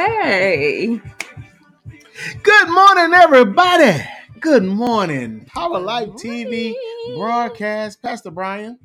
Hey. 0.00 0.98
Good 2.42 2.68
morning, 2.70 3.12
everybody. 3.12 4.02
Good 4.40 4.62
morning. 4.64 5.44
Power 5.44 5.78
Life 5.78 6.08
TV 6.12 6.74
broadcast. 7.18 8.00
Pastor 8.00 8.30
Brian 8.30 8.78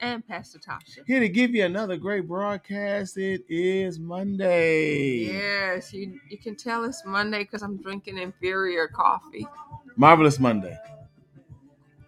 And 0.00 0.26
Pastor 0.28 0.58
Tasha. 0.58 0.98
here 1.06 1.20
to 1.20 1.30
give 1.30 1.54
you 1.54 1.64
another 1.64 1.96
great 1.96 2.28
broadcast. 2.28 3.16
It 3.16 3.42
is 3.48 3.98
Monday. 3.98 5.32
Yes, 5.32 5.94
you 5.94 6.20
you 6.28 6.36
can 6.36 6.56
tell 6.56 6.84
it's 6.84 7.06
Monday 7.06 7.44
because 7.44 7.62
I'm 7.62 7.78
drinking 7.78 8.18
inferior 8.18 8.86
coffee. 8.86 9.48
Marvelous 9.96 10.38
Monday. 10.38 10.76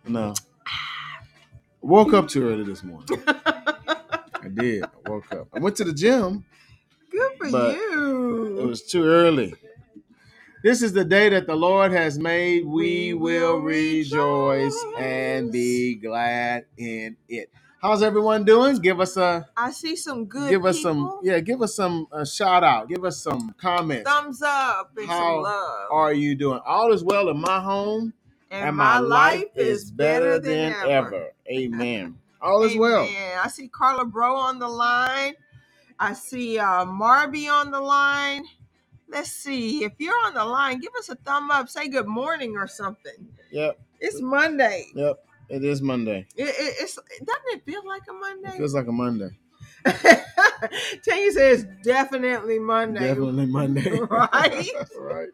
No. 0.06 0.34
Woke 1.80 2.12
up 2.12 2.28
too 2.28 2.46
early 2.50 2.64
this 2.64 2.84
morning. 2.84 3.08
I 3.26 4.48
did. 4.52 4.84
I 4.84 5.10
woke 5.10 5.32
up. 5.32 5.48
I 5.54 5.58
went 5.58 5.74
to 5.76 5.84
the 5.84 5.94
gym. 5.94 6.44
Good 7.10 7.32
for 7.38 7.50
But 7.50 7.74
you. 7.76 8.58
It 8.60 8.66
was 8.66 8.82
too 8.82 9.04
early. 9.04 9.54
This 10.62 10.82
is 10.82 10.92
the 10.92 11.04
day 11.06 11.30
that 11.30 11.46
the 11.46 11.56
Lord 11.56 11.92
has 11.92 12.18
made. 12.18 12.66
We 12.66 13.14
We 13.14 13.14
will 13.14 13.54
will 13.54 13.60
rejoice 13.60 14.76
and 14.98 15.50
be 15.52 15.96
glad 15.96 16.66
in 16.76 17.16
it. 17.28 17.50
How's 17.80 18.02
everyone 18.02 18.44
doing? 18.44 18.76
Give 18.76 19.00
us 19.00 19.16
a 19.16 19.48
I 19.56 19.70
see 19.70 19.96
some 19.96 20.26
good 20.26 20.50
give 20.50 20.66
us 20.66 20.82
some 20.82 21.18
yeah 21.22 21.40
give 21.40 21.62
us 21.62 21.74
some 21.74 22.06
uh, 22.12 22.26
shout 22.26 22.62
out 22.62 22.88
give 22.90 23.04
us 23.06 23.22
some 23.22 23.54
comments 23.60 24.10
thumbs 24.10 24.42
up 24.42 24.92
and 24.98 25.06
How 25.06 25.18
some 25.34 25.42
love. 25.44 25.88
are 25.92 26.12
you 26.12 26.34
doing 26.34 26.60
all 26.66 26.92
is 26.92 27.02
well 27.04 27.30
in 27.30 27.40
my 27.40 27.60
home 27.60 28.12
and, 28.50 28.76
my, 28.76 28.98
life 28.98 29.46
is 29.56 29.90
better 29.90 30.38
than, 30.38 30.74
ever. 30.86 31.30
amen 31.50 32.16
all 32.42 32.62
is 32.64 32.76
well 32.76 33.04
Amen. 33.04 33.38
I 33.42 33.48
see 33.48 33.68
Carla 33.68 34.04
Bro 34.04 34.36
on 34.36 34.58
the 34.58 34.68
line. 34.68 35.34
I 36.00 36.14
see 36.14 36.58
uh, 36.58 36.84
Marby 36.86 37.48
on 37.50 37.70
the 37.70 37.80
line. 37.80 38.44
Let's 39.08 39.30
see. 39.32 39.84
If 39.84 39.92
you're 39.98 40.18
on 40.26 40.34
the 40.34 40.44
line, 40.44 40.80
give 40.80 40.92
us 40.98 41.08
a 41.10 41.14
thumb 41.16 41.50
up. 41.50 41.68
Say 41.68 41.88
good 41.88 42.06
morning 42.08 42.56
or 42.56 42.66
something. 42.66 43.28
yep 43.52 43.78
It's 44.00 44.20
Monday. 44.20 44.86
yep 44.94 45.18
it 45.50 45.64
is 45.64 45.82
monday 45.82 46.26
It, 46.36 46.44
it, 46.44 46.74
it's 46.80 46.94
doesn't 46.94 47.42
it 47.48 47.64
feel 47.66 47.82
like 47.86 48.02
a 48.08 48.12
it 48.12 48.20
Monday? 48.20 48.56
feels 48.56 48.72
like 48.74 48.86
a 48.86 48.92
monday 48.92 49.30
Tanya 51.04 51.32
says 51.32 51.66
definitely 51.82 52.58
Monday. 52.60 53.00
definitely 53.00 53.46
monday 53.46 53.98
Right? 54.10 54.70
right 55.00 55.28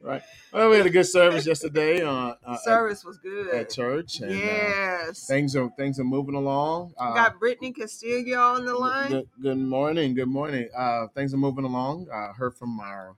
right 0.00 0.22
well 0.52 0.70
we 0.70 0.76
had 0.76 0.86
a 0.86 0.90
good 0.90 1.04
service 1.06 1.46
yesterday 1.46 2.02
uh, 2.02 2.34
uh, 2.46 2.56
Service 2.58 3.04
was 3.04 3.18
good. 3.18 3.52
at 3.54 3.68
church 3.70 4.20
and 4.20 4.30
uh, 4.30 4.34
yes. 4.34 5.26
things 5.26 5.56
are 5.56 5.68
things 5.76 5.98
are 5.98 6.04
moving 6.04 6.34
along 6.36 6.92
uh, 6.98 7.14
Got 7.14 7.38
Brittany 7.40 7.72
Castillo 7.72 8.38
on 8.38 8.64
the 8.64 8.74
line. 8.74 9.08
Good, 9.10 9.28
good 9.42 9.58
morning. 9.58 10.14
Good 10.14 10.28
morning. 10.28 10.68
Uh, 10.76 11.08
things 11.14 11.34
are 11.34 11.38
moving 11.38 11.64
along. 11.64 12.06
I 12.12 12.32
heard 12.36 12.54
from 12.54 12.78
our 12.80 13.16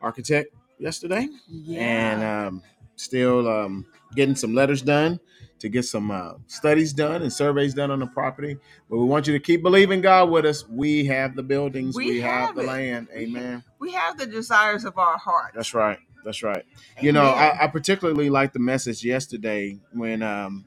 architect 0.00 0.54
yesterday, 0.78 1.28
Yeah. 1.48 1.80
and 1.80 2.22
um, 2.22 2.62
still 2.96 3.48
um, 3.48 3.86
getting 4.14 4.34
some 4.34 4.54
letters 4.54 4.82
done 4.82 5.18
to 5.62 5.70
get 5.70 5.84
some 5.86 6.12
uh, 6.12 6.34
studies 6.48 6.94
done 6.94 7.22
and 7.22 7.32
surveys 7.32 7.74
done 7.74 7.90
on 7.90 8.00
the 8.00 8.06
property. 8.08 8.58
But 8.90 8.98
we 8.98 9.06
want 9.06 9.26
you 9.28 9.34
to 9.34 9.40
keep 9.40 9.62
believing 9.64 10.02
God 10.02 10.30
with 10.30 10.46
us. 10.46 10.68
We 10.68 11.06
have 11.06 11.36
the 11.36 11.44
buildings. 11.44 11.96
We 11.96 12.06
We, 12.06 12.20
have, 12.22 12.48
have 12.48 12.56
the 12.56 12.64
land. 12.64 13.08
Amen. 13.14 13.64
we 13.80 13.92
have 13.94 14.18
the 14.18 14.26
desires 14.26 14.84
of 14.84 14.98
our 14.98 15.18
heart. 15.18 15.54
That's 15.56 15.74
right. 15.74 15.98
That's 16.24 16.44
right. 16.44 16.64
You 17.02 17.12
know, 17.12 17.24
I, 17.26 17.64
I 17.64 17.68
particularly 17.68 18.30
like 18.30 18.52
the 18.54 18.60
message 18.60 19.04
yesterday 19.04 19.80
when 19.92 20.22
um, 20.22 20.66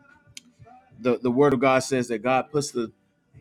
the 0.99 1.17
the 1.19 1.31
Word 1.31 1.53
of 1.53 1.61
God 1.61 1.79
says 1.79 2.09
that 2.09 2.19
God 2.19 2.51
puts 2.51 2.71
the 2.71 2.91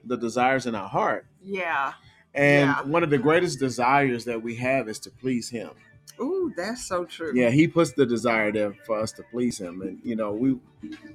the 0.05 0.17
desires 0.19 0.67
in 0.67 0.75
our 0.77 0.89
heart. 0.89 1.27
yeah. 1.43 1.95
And 2.35 2.69
Yeah. 2.71 2.83
one 2.83 3.03
of 3.05 3.11
the 3.11 3.19
greatest 3.19 3.61
desires 3.61 4.27
that 4.27 4.43
we 4.43 4.57
have 4.57 4.89
is 4.89 4.99
to 5.01 5.11
please 5.11 5.51
Him. 5.51 5.71
Ooh, 6.21 6.53
that's 6.57 6.85
so 6.87 7.05
true. 7.05 7.33
Yeah, 7.35 7.51
He 7.51 7.67
puts 7.67 7.93
the 7.93 8.07
desire 8.07 8.53
there 8.53 8.75
for 8.87 8.99
us 9.01 9.13
to 9.13 9.23
please 9.31 9.59
Him, 9.59 9.83
and 9.83 9.99
you 10.05 10.17
know 10.17 10.33
we, 10.33 10.57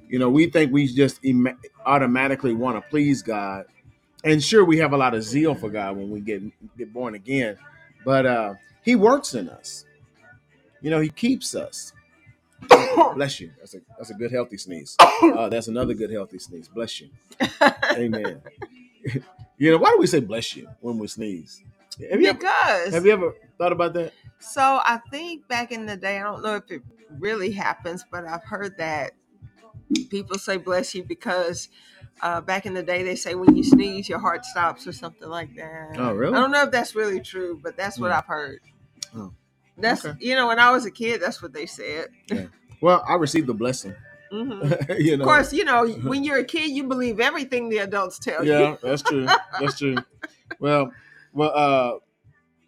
you 0.08 0.18
know 0.18 0.28
we 0.28 0.46
think 0.46 0.72
we 0.72 0.86
just 0.86 1.20
automatically 1.86 2.54
want 2.54 2.76
to 2.82 2.90
please 2.90 3.22
God, 3.22 3.64
and 4.24 4.42
sure 4.42 4.64
we 4.64 4.78
have 4.78 4.92
a 4.92 4.96
lot 4.96 5.14
of 5.14 5.22
zeal 5.22 5.54
for 5.54 5.70
God 5.70 5.96
when 5.96 6.10
we 6.10 6.20
get 6.20 6.42
get 6.76 6.92
born 6.92 7.14
again, 7.14 7.56
but 8.04 8.26
uh, 8.26 8.54
He 8.82 8.96
works 8.96 9.34
in 9.34 9.48
us. 9.48 9.86
You 10.82 10.90
know 10.90 11.00
He 11.00 11.08
keeps 11.08 11.54
us. 11.54 11.92
Bless 13.14 13.40
you. 13.40 13.50
That's 13.58 13.74
a 13.74 13.80
that's 13.96 14.10
a 14.10 14.14
good 14.14 14.32
healthy 14.32 14.58
sneeze. 14.58 14.96
Uh, 15.22 15.50
that's 15.50 15.68
another 15.68 15.92
good 15.92 16.10
healthy 16.10 16.38
sneeze. 16.38 16.66
Bless 16.66 16.98
you. 16.98 17.10
Amen. 17.92 18.40
you 19.58 19.70
know 19.70 19.76
why 19.76 19.90
do 19.90 19.98
we 19.98 20.06
say 20.06 20.18
bless 20.18 20.56
you 20.56 20.66
when 20.80 20.98
we 20.98 21.06
sneeze? 21.08 21.62
Have 22.10 22.22
you 22.22 22.28
ever, 22.28 22.38
because 22.38 22.94
have 22.94 23.04
you 23.04 23.12
ever 23.12 23.34
thought 23.58 23.72
about 23.72 23.92
that? 23.94 24.12
So 24.40 24.80
I 24.84 25.00
think 25.10 25.46
back 25.48 25.72
in 25.72 25.86
the 25.86 25.96
day, 25.96 26.18
I 26.18 26.22
don't 26.22 26.42
know 26.42 26.56
if 26.56 26.70
it 26.70 26.82
really 27.18 27.52
happens, 27.52 28.04
but 28.10 28.24
I've 28.24 28.44
heard 28.44 28.76
that 28.78 29.12
people 30.10 30.38
say 30.38 30.56
bless 30.56 30.94
you 30.94 31.04
because 31.04 31.68
uh, 32.22 32.40
back 32.40 32.66
in 32.66 32.74
the 32.74 32.82
day 32.82 33.02
they 33.02 33.16
say 33.16 33.34
when 33.34 33.56
you 33.56 33.64
sneeze 33.64 34.08
your 34.08 34.18
heart 34.18 34.44
stops 34.44 34.86
or 34.86 34.92
something 34.92 35.28
like 35.28 35.54
that. 35.56 35.96
Oh, 35.98 36.12
really? 36.12 36.34
I 36.34 36.40
don't 36.40 36.50
know 36.50 36.62
if 36.64 36.70
that's 36.70 36.94
really 36.94 37.20
true, 37.20 37.58
but 37.62 37.76
that's 37.76 37.98
what 37.98 38.10
Hmm. 38.10 38.18
I've 38.18 38.26
heard. 38.26 38.60
Oh, 39.16 39.32
That's 39.76 40.04
okay. 40.04 40.16
you 40.20 40.34
know 40.34 40.46
when 40.46 40.58
I 40.58 40.70
was 40.70 40.84
a 40.84 40.90
kid, 40.90 41.20
that's 41.20 41.42
what 41.42 41.52
they 41.52 41.66
said. 41.66 42.08
Yeah. 42.28 42.46
Well, 42.80 43.04
I 43.06 43.14
received 43.14 43.46
the 43.46 43.54
blessing. 43.54 43.94
hmm 44.30 44.62
you 44.98 45.14
Of 45.14 45.20
course, 45.22 45.52
you 45.52 45.64
know 45.64 45.86
when 46.04 46.22
you're 46.24 46.38
a 46.38 46.44
kid, 46.44 46.70
you 46.70 46.84
believe 46.84 47.18
everything 47.20 47.68
the 47.68 47.78
adults 47.78 48.18
tell 48.18 48.44
you. 48.44 48.52
Yeah, 48.52 48.76
that's 48.82 49.02
true. 49.02 49.26
That's 49.58 49.78
true. 49.78 50.02
Well, 50.58 50.92
well, 51.32 51.52
uh, 51.54 51.98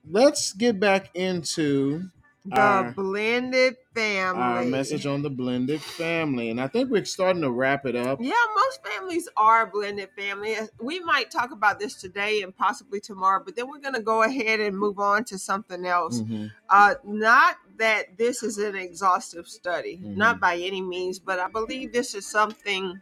let's 0.08 0.52
get 0.52 0.78
back 0.80 1.10
into 1.14 2.04
The 2.44 2.58
Our- 2.60 2.90
blended 2.90 3.76
family. 3.94 4.42
our 4.42 4.64
message 4.64 5.06
on 5.06 5.22
the 5.22 5.30
blended 5.30 5.80
family, 5.80 6.50
and 6.50 6.60
I 6.60 6.66
think 6.66 6.90
we're 6.90 7.04
starting 7.04 7.42
to 7.42 7.52
wrap 7.52 7.86
it 7.86 7.94
up. 7.94 8.18
Yeah, 8.20 8.32
most 8.56 8.84
families 8.84 9.28
are 9.36 9.64
blended 9.64 10.08
family. 10.18 10.56
We 10.80 10.98
might 10.98 11.30
talk 11.30 11.52
about 11.52 11.78
this 11.78 11.94
today 11.94 12.42
and 12.42 12.56
possibly 12.56 12.98
tomorrow, 12.98 13.40
but 13.44 13.54
then 13.54 13.68
we're 13.68 13.78
going 13.78 13.94
to 13.94 14.02
go 14.02 14.24
ahead 14.24 14.58
and 14.58 14.76
move 14.76 14.98
on 14.98 15.22
to 15.26 15.38
something 15.38 15.86
else. 15.86 16.20
Mhm. 16.20 16.50
Uh, 16.68 16.94
not 17.04 17.58
that 17.78 18.18
this 18.18 18.42
is 18.42 18.58
an 18.58 18.74
exhaustive 18.74 19.46
study, 19.46 20.00
Mhm. 20.02 20.16
not 20.16 20.40
by 20.40 20.56
any 20.56 20.82
means, 20.82 21.20
but 21.20 21.38
I 21.38 21.46
believe 21.46 21.92
this 21.92 22.12
is 22.16 22.26
something 22.26 23.00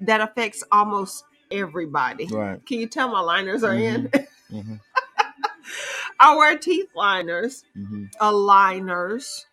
that 0.00 0.20
affects 0.20 0.64
almost 0.72 1.22
everybody. 1.52 2.26
Right. 2.26 2.64
Can 2.66 2.80
you 2.80 2.88
tell 2.88 3.08
my 3.08 3.20
liners 3.20 3.62
are 3.62 3.74
in? 3.74 4.10
I 6.20 6.36
wear 6.36 6.58
teeth 6.58 6.88
liners, 6.94 7.64
hmm 7.74 8.04
aligners, 8.20 9.44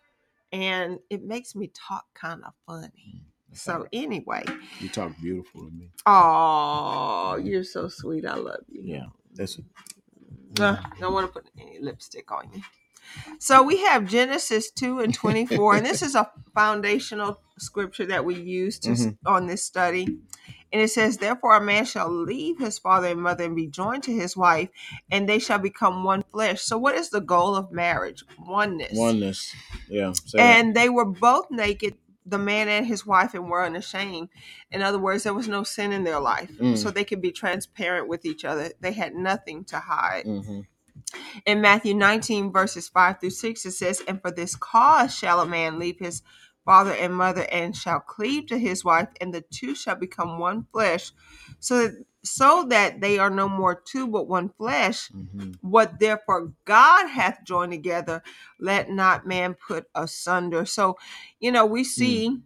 and 0.52 0.98
it 1.10 1.22
makes 1.22 1.54
me 1.54 1.70
talk 1.74 2.06
kind 2.14 2.42
of 2.44 2.52
funny. 2.66 3.22
So 3.52 3.86
anyway, 3.92 4.44
you 4.80 4.88
talk 4.88 5.12
beautiful 5.20 5.62
to 5.66 5.70
me. 5.70 5.90
oh, 6.06 7.38
you're 7.42 7.64
so 7.64 7.88
sweet. 7.88 8.26
I 8.26 8.34
love 8.34 8.64
you. 8.68 8.82
Yeah, 8.84 9.06
that's. 9.34 9.58
Uh, 10.58 10.76
don't 11.00 11.12
want 11.12 11.26
to 11.26 11.32
put 11.32 11.50
any 11.58 11.78
lipstick 11.80 12.30
on 12.32 12.50
you. 12.54 12.62
So 13.38 13.62
we 13.62 13.78
have 13.84 14.06
Genesis 14.08 14.70
2 14.70 15.00
and 15.00 15.14
24, 15.14 15.76
and 15.76 15.86
this 15.86 16.02
is 16.02 16.14
a 16.14 16.30
foundational 16.54 17.40
scripture 17.58 18.06
that 18.06 18.24
we 18.24 18.34
use 18.34 18.78
to 18.80 18.90
Mhm. 18.90 19.18
on 19.26 19.46
this 19.46 19.62
study. 19.64 20.18
And 20.72 20.82
it 20.82 20.90
says, 20.90 21.18
Therefore, 21.18 21.56
a 21.56 21.60
man 21.60 21.84
shall 21.84 22.10
leave 22.10 22.58
his 22.58 22.78
father 22.78 23.08
and 23.08 23.22
mother 23.22 23.44
and 23.44 23.56
be 23.56 23.66
joined 23.66 24.02
to 24.04 24.12
his 24.12 24.36
wife, 24.36 24.68
and 25.10 25.28
they 25.28 25.38
shall 25.38 25.58
become 25.58 26.04
one 26.04 26.24
flesh. 26.32 26.62
So, 26.62 26.76
what 26.76 26.96
is 26.96 27.10
the 27.10 27.20
goal 27.20 27.54
of 27.54 27.72
marriage? 27.72 28.24
Oneness. 28.38 28.92
Oneness. 28.92 29.54
Yeah. 29.88 30.12
say 30.12 30.38
that. 30.38 30.42
And 30.42 30.74
they 30.74 30.88
were 30.88 31.04
both 31.04 31.46
naked, 31.50 31.94
the 32.24 32.38
man 32.38 32.68
and 32.68 32.86
his 32.86 33.06
wife, 33.06 33.34
and 33.34 33.48
were 33.48 33.64
unashamed. 33.64 34.28
In 34.72 34.82
other 34.82 34.98
words, 34.98 35.22
there 35.22 35.34
was 35.34 35.48
no 35.48 35.62
sin 35.62 35.92
in 35.92 36.04
their 36.04 36.20
life. 36.20 36.50
Mm. 36.58 36.76
So 36.76 36.90
they 36.90 37.04
could 37.04 37.22
be 37.22 37.32
transparent 37.32 38.08
with 38.08 38.24
each 38.24 38.44
other. 38.44 38.72
They 38.80 38.92
had 38.92 39.14
nothing 39.14 39.64
to 39.66 39.78
hide. 39.78 40.24
Mhm. 40.24 40.66
In 41.44 41.60
Matthew 41.60 41.94
19, 41.94 42.52
verses 42.52 42.88
5 42.88 43.20
through 43.20 43.30
6, 43.30 43.64
it 43.64 43.72
says, 43.72 44.02
And 44.08 44.20
for 44.20 44.30
this 44.30 44.56
cause 44.56 45.14
shall 45.14 45.40
a 45.40 45.46
man 45.46 45.78
leave 45.78 45.98
his 45.98 46.22
father 46.66 46.92
and 46.92 47.14
mother 47.14 47.46
and 47.50 47.74
shall 47.74 48.00
cleave 48.00 48.46
to 48.48 48.58
his 48.58 48.84
wife, 48.84 49.08
and 49.20 49.32
the 49.32 49.40
two 49.40 49.74
shall 49.74 49.96
become 49.96 50.38
one 50.38 50.66
flesh. 50.72 51.12
So 51.60 51.88
that, 51.88 52.04
so 52.24 52.66
that 52.68 53.00
they 53.00 53.18
are 53.18 53.30
no 53.30 53.48
more 53.48 53.74
two 53.74 54.06
but 54.08 54.28
one 54.28 54.50
flesh. 54.58 55.10
Mhm. 55.12 55.54
What 55.62 55.98
therefore 56.00 56.52
God 56.64 57.08
hath 57.08 57.38
joined 57.44 57.72
together, 57.72 58.22
let 58.60 58.90
not 58.90 59.26
man 59.26 59.54
put 59.54 59.86
asunder. 59.94 60.66
So, 60.66 60.98
you 61.40 61.52
know, 61.52 61.64
we 61.64 61.84
see, 61.84 62.40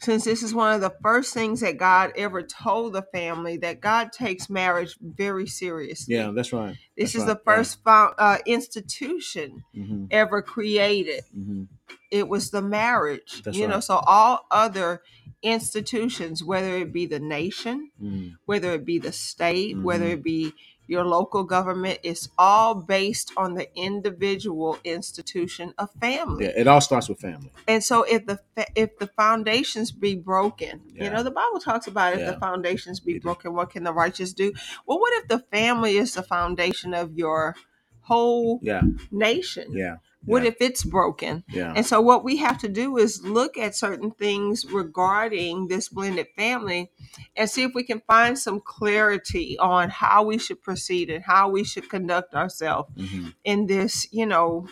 since 0.00 0.24
this 0.24 0.42
is 0.44 0.54
one 0.54 0.74
of 0.74 0.80
the 0.80 0.94
first 1.02 1.34
things 1.34 1.60
that 1.60 1.76
God 1.76 2.12
ever 2.16 2.42
told 2.42 2.92
the 2.92 3.02
family, 3.02 3.56
that 3.58 3.80
God 3.80 4.12
takes 4.12 4.48
marriage 4.48 4.96
very 5.00 5.46
seriously. 5.46 6.14
Yeah, 6.14 6.30
that's 6.30 6.52
right. 6.52 6.76
This 6.96 7.12
That's 7.12 7.16
is 7.16 7.28
right, 7.28 7.38
the 7.38 7.42
first 7.44 7.84
found, 7.84 8.14
uh, 8.18 8.38
institution 8.46 9.64
hmm 9.74 10.04
ever 10.10 10.40
created. 10.42 11.24
hmm 11.34 11.64
It 12.10 12.28
was 12.28 12.50
the 12.50 12.62
marriage, 12.62 13.42
That's 13.42 13.56
you 13.56 13.68
know. 13.68 13.80
So 13.80 13.96
all 14.06 14.46
other 14.50 15.02
institutions, 15.42 16.42
whether 16.42 16.76
it 16.78 16.92
be 16.92 17.06
the 17.06 17.20
nation, 17.20 17.90
hmm 17.98 18.28
whether 18.46 18.72
it 18.72 18.84
be 18.86 18.98
the 18.98 19.12
state, 19.12 19.76
whether 19.76 20.06
Mhm. 20.06 20.12
it 20.14 20.22
be 20.22 20.54
your 20.86 21.04
local 21.04 21.44
government. 21.44 21.98
It's 22.02 22.30
all 22.38 22.74
based 22.74 23.30
on 23.36 23.54
the 23.54 23.68
individual 23.76 24.78
institution 24.84 25.74
of 25.76 25.90
family. 26.00 26.46
Yeah, 26.46 26.52
it 26.56 26.66
all 26.66 26.80
starts 26.80 27.10
with 27.10 27.20
family. 27.20 27.50
And 27.66 27.84
so 27.84 28.04
if 28.04 28.24
the 28.24 28.40
if 28.74 28.98
the 28.98 29.06
foundations 29.08 29.92
be 29.92 30.14
broken, 30.16 30.80
you 30.94 31.10
know 31.10 31.22
the 31.22 31.30
Bible 31.30 31.60
talks 31.60 31.86
about 31.86 32.14
if 32.14 32.20
Yeah. 32.20 32.30
the 32.32 32.40
foundations 32.40 33.00
be 33.00 33.18
broken, 33.18 33.52
what 33.54 33.68
can 33.70 33.84
the 33.84 33.92
righteous 33.92 34.32
do? 34.32 34.52
Well, 34.86 34.98
what 34.98 35.12
if 35.22 35.28
the 35.28 35.40
family 35.40 35.98
is 35.98 36.14
the 36.14 36.22
foundation 36.22 36.94
of 36.94 37.12
your 37.18 37.54
whole 38.00 38.60
Yeah, 38.62 38.82
nation? 39.10 39.66
yeah, 39.76 39.96
What 40.24 40.42
yeah. 40.42 40.48
if 40.50 40.56
it's 40.60 40.84
broken? 40.84 41.44
yeah. 41.48 41.72
And 41.74 41.86
so 41.86 42.00
what 42.00 42.24
we 42.24 42.36
have 42.38 42.58
to 42.58 42.68
do 42.68 42.96
is 42.98 43.22
look 43.24 43.56
at 43.56 43.74
certain 43.76 44.10
things 44.10 44.66
regarding 44.70 45.68
this 45.68 45.88
blended 45.88 46.26
family 46.36 46.90
and 47.36 47.48
see 47.48 47.62
if 47.62 47.72
we 47.74 47.82
can 47.84 48.02
find 48.06 48.38
some 48.38 48.60
clarity 48.60 49.56
on 49.58 49.90
how 49.90 50.24
we 50.24 50.36
should 50.38 50.60
proceed 50.60 51.08
and 51.08 51.24
how 51.24 51.48
we 51.48 51.64
should 51.64 51.88
conduct 51.88 52.34
ourselves 52.34 52.90
Mhm. 52.96 53.34
in 53.44 53.66
this, 53.66 54.06
you 54.12 54.26
know, 54.26 54.66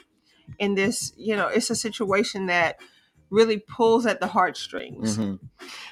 in 0.59 0.75
this, 0.75 1.13
you 1.17 1.37
know, 1.37 1.49
it's 1.49 1.71
a 1.71 1.75
situation 1.77 2.47
that 2.47 2.79
really 3.31 3.59
pulls 3.59 4.07
at 4.07 4.21
the 4.21 4.27
heartstrings. 4.27 5.19
Mhm. 5.19 5.39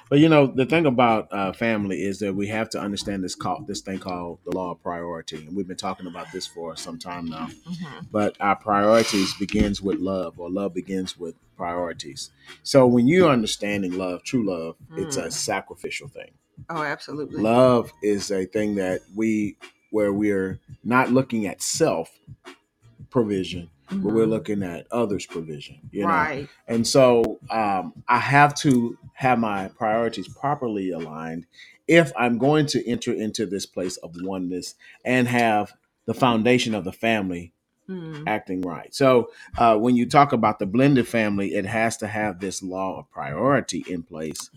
But 0.08 0.18
you 0.18 0.28
know, 0.28 0.46
the 0.46 0.66
thing 0.66 0.86
about 0.86 1.28
uh, 1.32 1.52
family 1.52 2.02
is 2.02 2.18
that 2.20 2.34
we 2.34 2.46
have 2.48 2.68
to 2.70 2.80
understand 2.80 3.24
this 3.24 3.34
called 3.34 3.66
this 3.66 3.80
thing 3.80 3.98
called 3.98 4.38
the 4.44 4.52
law 4.56 4.72
of 4.72 4.82
priority, 4.82 5.36
and 5.36 5.56
we've 5.56 5.66
been 5.66 5.76
talking 5.76 6.06
about 6.06 6.30
this 6.32 6.46
for 6.46 6.76
some 6.76 6.98
time 6.98 7.26
now. 7.26 7.48
Mhm. 7.68 8.06
But 8.12 8.36
our 8.40 8.54
priorities 8.56 9.34
begins 9.34 9.80
with 9.82 9.98
love, 9.98 10.38
or 10.38 10.50
love 10.50 10.74
begins 10.74 11.18
with 11.18 11.34
priorities. 11.56 12.30
So 12.62 12.86
when 12.86 13.08
you're 13.08 13.30
understanding 13.30 13.92
love, 13.98 14.22
true 14.22 14.44
love, 14.44 14.76
it's 14.96 15.16
a 15.16 15.24
Mm. 15.28 15.32
sacrificial 15.32 16.08
thing. 16.08 16.32
Oh, 16.70 16.82
absolutely. 16.82 17.42
Love 17.42 17.92
is 18.02 18.30
a 18.30 18.44
thing 18.44 18.76
that 18.76 19.00
we 19.14 19.56
where 19.90 20.12
we're 20.12 20.58
not 20.84 21.10
looking 21.12 21.46
at 21.46 21.62
self 21.62 22.10
provision, 23.10 23.70
but 23.90 24.12
we're 24.12 24.26
Mhm. 24.26 24.30
looking 24.30 24.62
at 24.62 24.86
others' 24.90 25.26
provision. 25.26 25.76
You 25.90 26.02
know, 26.02 26.08
right. 26.08 26.48
and 26.68 26.86
so 26.86 27.40
um, 27.50 27.92
I 28.08 28.18
have 28.18 28.54
to 28.56 28.96
have 29.14 29.38
my 29.38 29.68
priorities 29.68 30.28
properly 30.28 30.90
aligned 30.90 31.46
if 31.86 32.12
I'm 32.16 32.38
going 32.38 32.66
to 32.66 32.88
enter 32.88 33.12
into 33.12 33.46
this 33.46 33.66
place 33.66 33.96
of 33.98 34.12
oneness 34.22 34.74
and 35.04 35.28
have 35.28 35.72
the 36.06 36.14
foundation 36.14 36.74
of 36.74 36.84
the 36.84 36.92
family 36.92 37.52
Mm. 37.86 38.24
acting 38.26 38.62
right. 38.62 38.94
So 38.94 39.30
uh, 39.58 39.76
when 39.76 39.94
you 39.94 40.08
talk 40.08 40.32
about 40.32 40.58
the 40.58 40.64
blended 40.64 41.06
family, 41.06 41.54
it 41.54 41.66
has 41.66 41.98
to 41.98 42.06
have 42.06 42.40
this 42.40 42.62
law 42.62 42.98
of 42.98 43.10
priority 43.10 43.84
in 43.86 44.02
place, 44.02 44.48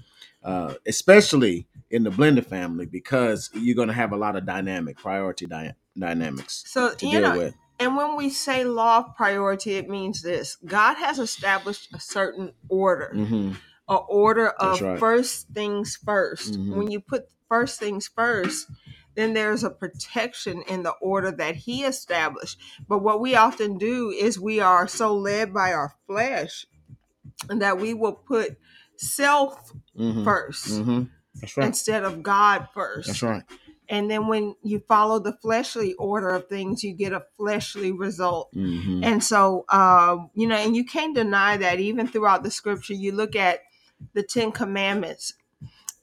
uh, 0.46 0.76
especially 0.86 1.68
in 1.92 2.04
the 2.04 2.10
blended 2.10 2.46
family, 2.46 2.86
because 2.86 3.50
you're 3.54 3.76
going 3.76 3.90
to 3.90 3.94
have 3.94 4.14
a 4.14 4.16
lot 4.16 4.38
of 4.38 4.46
dynamic 4.46 4.96
priority 4.96 5.46
dy- 5.46 5.74
dynamics 6.00 6.64
So, 6.68 6.92
you 7.02 7.20
deal 7.20 7.22
know, 7.22 7.38
with. 7.38 7.56
And 7.80 7.96
when 7.96 8.16
we 8.16 8.30
say 8.30 8.64
law 8.64 9.00
of 9.00 9.16
priority, 9.16 9.76
it 9.76 9.90
means 9.90 10.22
this 10.22 10.58
God 10.66 10.96
has 10.96 11.20
established 11.20 11.94
a 11.94 12.00
certain 12.00 12.54
order, 12.70 13.12
hmm 13.14 13.52
a 13.90 13.96
order 13.96 14.50
of 14.50 14.82
right. 14.82 15.00
first 15.00 15.48
things 15.54 15.98
1st 16.06 16.60
Mhm. 16.60 16.76
When 16.76 16.92
you 16.92 17.00
put 17.02 17.30
first 17.50 17.80
things 17.80 18.08
first, 18.08 18.68
then 19.16 19.34
there's 19.34 19.64
a 19.64 19.70
protection 19.70 20.62
in 20.64 20.84
the 20.84 20.94
order 21.02 21.32
that 21.32 21.56
He 21.56 21.84
established. 21.84 22.58
But 22.88 23.00
what 23.00 23.22
we 23.22 23.36
often 23.36 23.78
do 23.78 24.12
is 24.12 24.40
we 24.40 24.60
are 24.60 24.88
so 24.88 25.16
led 25.16 25.54
by 25.54 25.74
our 25.74 25.94
flesh 26.08 26.66
that 27.50 27.80
we 27.80 27.94
will 27.94 28.14
put 28.14 28.58
self 28.98 29.72
hmm 29.96 30.24
1st 30.24 30.84
hmm 30.84 31.04
That's 31.42 31.58
right. 31.58 31.68
instead 31.68 32.04
of 32.04 32.24
God 32.24 32.68
first. 32.74 33.08
That's 33.08 33.24
right. 33.24 33.44
And 33.90 34.10
then 34.12 34.28
when 34.28 34.56
you 34.64 34.80
follow 34.80 35.20
the 35.20 35.34
fleshly 35.42 35.94
order 35.96 36.30
of 36.30 36.48
things, 36.48 36.84
you 36.84 36.94
get 36.94 37.14
a 37.14 37.26
fleshly 37.38 37.92
result. 37.92 38.50
hmm 38.54 39.02
And 39.04 39.24
so, 39.24 39.66
um, 39.70 40.30
you 40.36 40.48
know, 40.48 40.56
and 40.56 40.76
you 40.76 40.86
can't 40.86 41.16
deny 41.16 41.58
that 41.58 41.80
even 41.80 42.08
throughout 42.08 42.44
the 42.44 42.52
scripture, 42.52 42.94
you 42.94 43.12
look 43.14 43.36
at 43.36 43.62
the 44.14 44.24
Ten 44.24 44.52
Commandments 44.52 45.34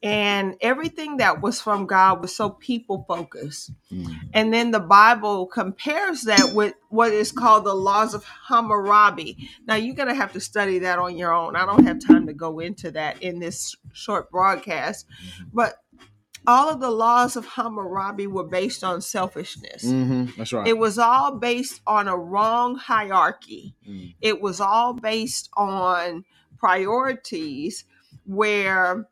and 0.03 0.57
everything 0.61 1.17
that 1.17 1.41
was 1.41 1.63
from 1.63 1.87
God 1.87 2.21
was 2.21 2.37
so 2.37 2.51
people 2.51 3.05
focused. 3.09 3.73
mm 3.91 4.07
And 4.35 4.53
then 4.53 4.71
the 4.71 4.81
Bible 4.81 5.47
compares 5.47 6.23
that 6.23 6.53
with 6.55 6.75
what 6.91 7.13
is 7.13 7.33
called 7.33 7.65
the 7.65 7.75
laws 7.75 8.15
of 8.15 8.25
Hammurabi. 8.49 9.49
Now, 9.67 9.77
you're 9.77 9.95
going 9.95 10.09
to 10.09 10.15
have 10.15 10.33
to 10.35 10.41
study 10.41 10.81
that 10.81 10.99
on 10.99 11.17
your 11.17 11.33
own. 11.33 11.57
I 11.57 11.65
don't 11.65 11.85
have 11.85 12.01
time 12.01 12.27
to 12.27 12.35
go 12.35 12.61
into 12.61 12.91
that 12.93 13.23
in 13.23 13.39
this 13.39 13.77
short 13.95 14.31
broadcast. 14.31 15.07
But 15.53 15.77
all 16.47 16.69
of 16.71 16.81
the 16.81 16.91
laws 16.91 17.37
of 17.37 17.47
Hammurabi 17.47 18.27
were 18.27 18.45
based 18.45 18.85
on 18.85 19.01
selfishness. 19.01 19.83
hmm 19.83 20.27
That's 20.37 20.53
right. 20.53 20.67
It 20.67 20.79
was 20.79 20.99
all 20.99 21.37
based 21.39 21.81
on 21.87 22.09
a 22.09 22.17
wrong 22.17 22.77
hierarchy. 22.77 23.75
Mm. 23.89 24.15
It 24.21 24.41
was 24.41 24.61
all 24.61 24.93
based 24.95 25.49
on 25.57 26.25
priorities 26.59 27.85
where 28.27 29.09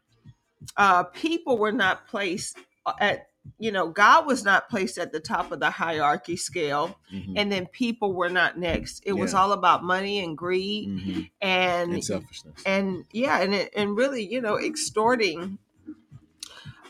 uh, 0.76 1.04
people 1.04 1.58
were 1.58 1.72
not 1.72 2.06
placed 2.06 2.56
at, 3.00 3.28
you 3.58 3.72
know, 3.72 3.88
God 3.88 4.26
was 4.26 4.44
not 4.44 4.68
placed 4.68 4.98
at 4.98 5.12
the 5.12 5.20
top 5.20 5.52
of 5.52 5.60
the 5.60 5.70
hierarchy 5.70 6.36
scale, 6.36 6.96
Mhm. 7.12 7.34
and 7.36 7.50
then 7.52 7.66
people 7.66 8.12
were 8.14 8.28
not 8.30 8.58
next. 8.58 9.02
It 9.04 9.12
was 9.14 9.34
all 9.34 9.52
about 9.52 9.82
money 9.84 10.20
and 10.20 10.36
greed 10.38 10.88
Mhm. 10.88 11.30
and 11.40 11.92
and 11.94 12.04
selfishness. 12.04 12.62
and 12.64 13.04
yeah, 13.12 13.40
and 13.40 13.54
it, 13.54 13.72
and 13.76 13.96
really, 13.96 14.24
you 14.24 14.40
know, 14.40 14.56
extorting 14.58 15.58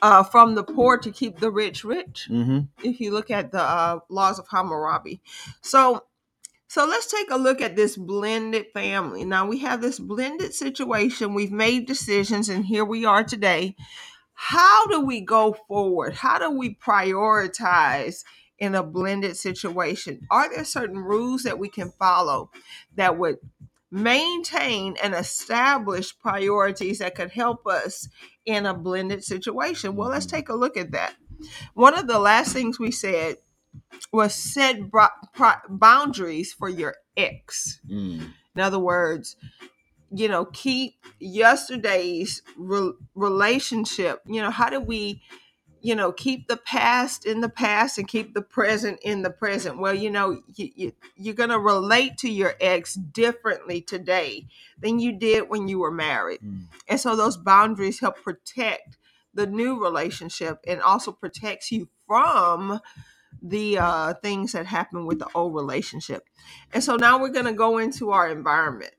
uh, 0.02 0.25
from 0.25 0.56
the 0.56 0.64
poor 0.64 0.99
to 0.99 1.10
keep 1.12 1.40
the 1.40 1.50
rich 1.52 1.84
rich 1.84 2.26
hmm 2.28 2.60
if 2.84 3.00
you 3.00 3.12
look 3.12 3.31
at 3.31 3.52
the 3.52 3.62
uh, 3.62 4.00
laws 4.10 4.38
of 4.40 4.49
Hammurabi. 4.49 5.22
So, 5.62 6.04
so 6.69 6.87
let's 6.87 7.06
take 7.10 7.31
a 7.31 7.37
look 7.38 7.60
at 7.60 7.76
this 7.76 7.96
blended 7.96 8.66
family. 8.75 9.25
Now 9.25 9.46
we 9.46 9.58
have 9.60 9.81
this 9.82 9.99
blended 10.00 10.54
situation. 10.54 11.34
We've 11.34 11.52
made 11.52 11.87
decisions, 11.87 12.49
and 12.49 12.64
here 12.66 12.84
we 12.84 13.04
are 13.04 13.25
today. 13.25 13.76
How 14.34 14.87
do 14.88 15.00
we 15.00 15.20
go 15.20 15.56
forward? 15.69 16.14
How 16.14 16.38
do 16.38 16.50
we 16.50 16.75
prioritize 16.75 18.25
in 18.58 18.75
a 18.75 18.82
blended 18.82 19.37
situation? 19.37 20.26
Are 20.31 20.50
there 20.52 20.64
certain 20.64 20.98
rules 20.98 21.44
that 21.44 21.58
we 21.58 21.69
can 21.69 21.93
follow 21.98 22.50
that 22.96 23.19
would 23.19 23.38
maintain 23.92 24.96
and 25.02 25.14
establish 25.14 26.18
priorities 26.18 26.98
that 26.98 27.14
could 27.14 27.30
help 27.30 27.66
us 27.66 28.08
in 28.46 28.66
a 28.66 28.74
blended 28.74 29.22
situation? 29.22 29.94
Well, 29.94 30.08
let's 30.08 30.26
take 30.26 30.48
a 30.48 30.54
look 30.54 30.76
at 30.76 30.92
that. 30.92 31.14
One 31.74 31.96
of 31.96 32.06
the 32.06 32.18
last 32.18 32.52
things 32.52 32.78
we 32.78 32.90
said 32.90 33.36
was 34.12 34.34
set 34.34 34.90
bro- 34.90 35.06
pro- 35.34 35.52
boundaries 35.69 36.52
for 36.52 36.69
your 36.69 36.96
ex. 37.17 37.81
Mm. 37.88 38.32
In 38.55 38.60
other 38.60 38.78
words, 38.78 39.36
you 40.10 40.28
know, 40.28 40.46
keep 40.46 40.94
yesterday's 41.19 42.43
re- 42.56 42.93
relationship. 43.14 44.20
You 44.26 44.43
know, 44.43 44.50
how 44.50 44.69
do 44.69 44.81
we, 44.81 45.22
you 45.82 45.94
know, 45.94 46.12
keep 46.12 46.48
the 46.48 46.56
past 46.56 47.27
in 47.27 47.41
the 47.41 47.48
past 47.48 47.98
and 47.98 48.06
keep 48.06 48.34
the 48.34 48.43
present 48.43 49.01
in 49.03 49.22
the 49.22 49.31
present? 49.31 49.79
Well, 49.79 49.94
you 49.94 50.10
know, 50.10 50.43
you, 50.55 50.70
you, 50.74 50.93
you're 51.17 51.34
going 51.34 51.51
to 51.51 51.58
relate 51.58 52.17
to 52.19 52.31
your 52.31 52.55
ex 52.60 52.94
differently 52.94 53.81
today 53.81 54.46
than 54.79 55.01
you 55.01 55.12
did 55.12 55.48
when 55.48 55.69
you 55.69 55.81
were 55.81 55.91
married. 55.91 56.41
Mm. 56.41 56.67
And 56.89 57.01
so 57.01 57.17
those 57.17 57.36
boundaries 57.36 58.01
help 58.01 58.22
protect 58.22 58.96
the 59.34 59.46
new 59.46 59.82
relationship 59.82 60.58
and 60.67 60.81
also 60.81 61.10
protects 61.10 61.72
you 61.72 61.89
from 62.06 62.81
the 63.43 63.79
uh, 63.79 64.15
things 64.22 64.53
that 64.53 64.67
happen 64.67 65.06
with 65.06 65.19
the 65.19 65.29
old 65.34 65.55
relationship. 65.55 66.29
And 66.72 66.84
so 66.84 66.96
now 66.96 67.19
we're 67.19 67.31
going 67.31 67.46
to 67.46 67.53
go 67.53 67.79
into 67.79 68.10
our 68.10 68.29
environment. 68.29 68.93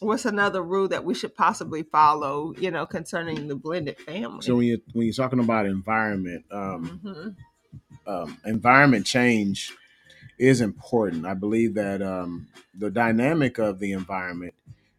What's 0.00 0.26
another 0.26 0.62
rule 0.62 0.88
that 0.88 1.04
we 1.04 1.14
should 1.14 1.34
possibly 1.36 1.82
follow, 1.84 2.54
you 2.58 2.70
know, 2.70 2.86
concerning 2.86 3.48
the 3.48 3.56
blended 3.56 3.98
family? 4.00 4.42
So 4.42 4.56
when 4.56 4.66
you 4.66 4.82
when 4.94 5.06
you're 5.06 5.14
talking 5.14 5.40
about 5.40 5.66
environment, 5.66 6.44
um, 6.52 7.00
Mhm. 7.04 7.36
um, 8.06 8.38
environment 8.46 9.06
change 9.06 9.72
is 10.38 10.60
important. 10.62 11.26
I 11.26 11.34
believe 11.34 11.74
that 11.74 12.02
um, 12.02 12.48
the 12.78 12.90
dynamic 12.90 13.58
of 13.58 13.78
the 13.80 13.92
environment 13.92 14.54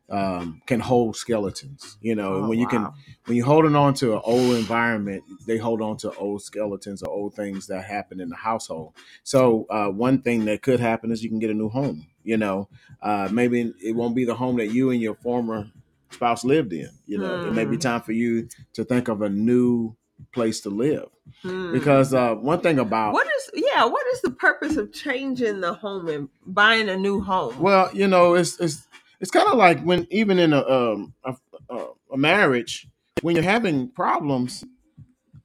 um, 0.09 0.61
can 0.67 0.79
hold 0.81 1.17
skeletons. 1.17 1.97
You 2.01 2.15
know, 2.15 2.35
Oh, 2.35 2.47
when 2.49 2.59
you 2.59 2.67
can 2.67 2.83
when 3.27 3.37
you're 3.37 3.45
holding 3.47 3.75
on 3.75 3.93
to 3.95 4.15
an 4.15 4.21
old 4.25 4.55
environment, 4.55 5.23
they 5.47 5.57
hold 5.57 5.81
on 5.81 5.97
to 5.99 6.13
old 6.15 6.43
skeletons 6.43 7.03
or 7.03 7.09
old 7.11 7.35
things 7.35 7.67
that 7.67 7.85
happen 7.85 8.21
in 8.21 8.29
the 8.29 8.37
household. 8.37 8.93
So 9.23 9.67
uh, 9.69 9.89
one 9.89 10.21
thing 10.21 10.45
that 10.45 10.63
could 10.63 10.79
happen 10.79 11.11
is 11.11 11.23
you 11.23 11.29
can 11.29 11.39
get 11.39 11.51
a 11.51 11.55
new 11.55 11.69
home. 11.69 12.07
You 12.27 12.37
know, 12.37 12.69
uh, 13.01 13.29
maybe 13.31 13.73
it 13.81 13.95
won't 13.95 14.15
be 14.15 14.25
the 14.25 14.35
home 14.35 14.57
that 14.57 14.67
you 14.67 14.91
and 14.91 15.01
your 15.01 15.15
former 15.15 15.71
spouse 16.11 16.43
lived 16.43 16.73
in. 16.73 16.89
You 17.05 17.19
know, 17.19 17.35
it 17.45 17.53
may 17.53 17.63
be 17.65 17.77
Hmm. 17.77 17.81
time 17.81 18.01
for 18.01 18.11
you 18.11 18.49
to 18.73 18.83
think 18.83 19.07
of 19.07 19.21
a 19.21 19.29
new 19.29 19.95
place 20.33 20.59
to 20.61 20.69
live 20.69 21.09
Hmm. 21.41 21.71
because 21.71 22.13
uh, 22.13 22.35
one 22.35 22.59
thing 22.61 22.79
about 22.79 23.13
what 23.13 23.27
is 23.27 23.49
yeah? 23.53 23.85
What 23.85 24.05
is 24.07 24.21
the 24.21 24.31
purpose 24.31 24.75
of 24.77 24.91
changing 24.91 25.61
the 25.61 25.73
home 25.73 26.09
and 26.09 26.29
buying 26.45 26.89
a 26.89 26.97
new 26.97 27.21
home? 27.21 27.61
Well, 27.61 27.89
you 27.93 28.07
know, 28.07 28.33
it's 28.35 28.59
it's 28.59 28.87
it's 29.21 29.31
kind 29.31 29.47
of 29.47 29.55
like 29.57 29.81
when 29.83 30.07
even 30.11 30.39
in 30.39 30.53
a 30.53 30.61
um 30.67 31.13
a, 31.23 31.35
a, 31.69 31.87
a 32.13 32.17
marriage 32.17 32.87
when 33.21 33.35
you're 33.35 33.43
having 33.43 33.89
problems. 33.89 34.65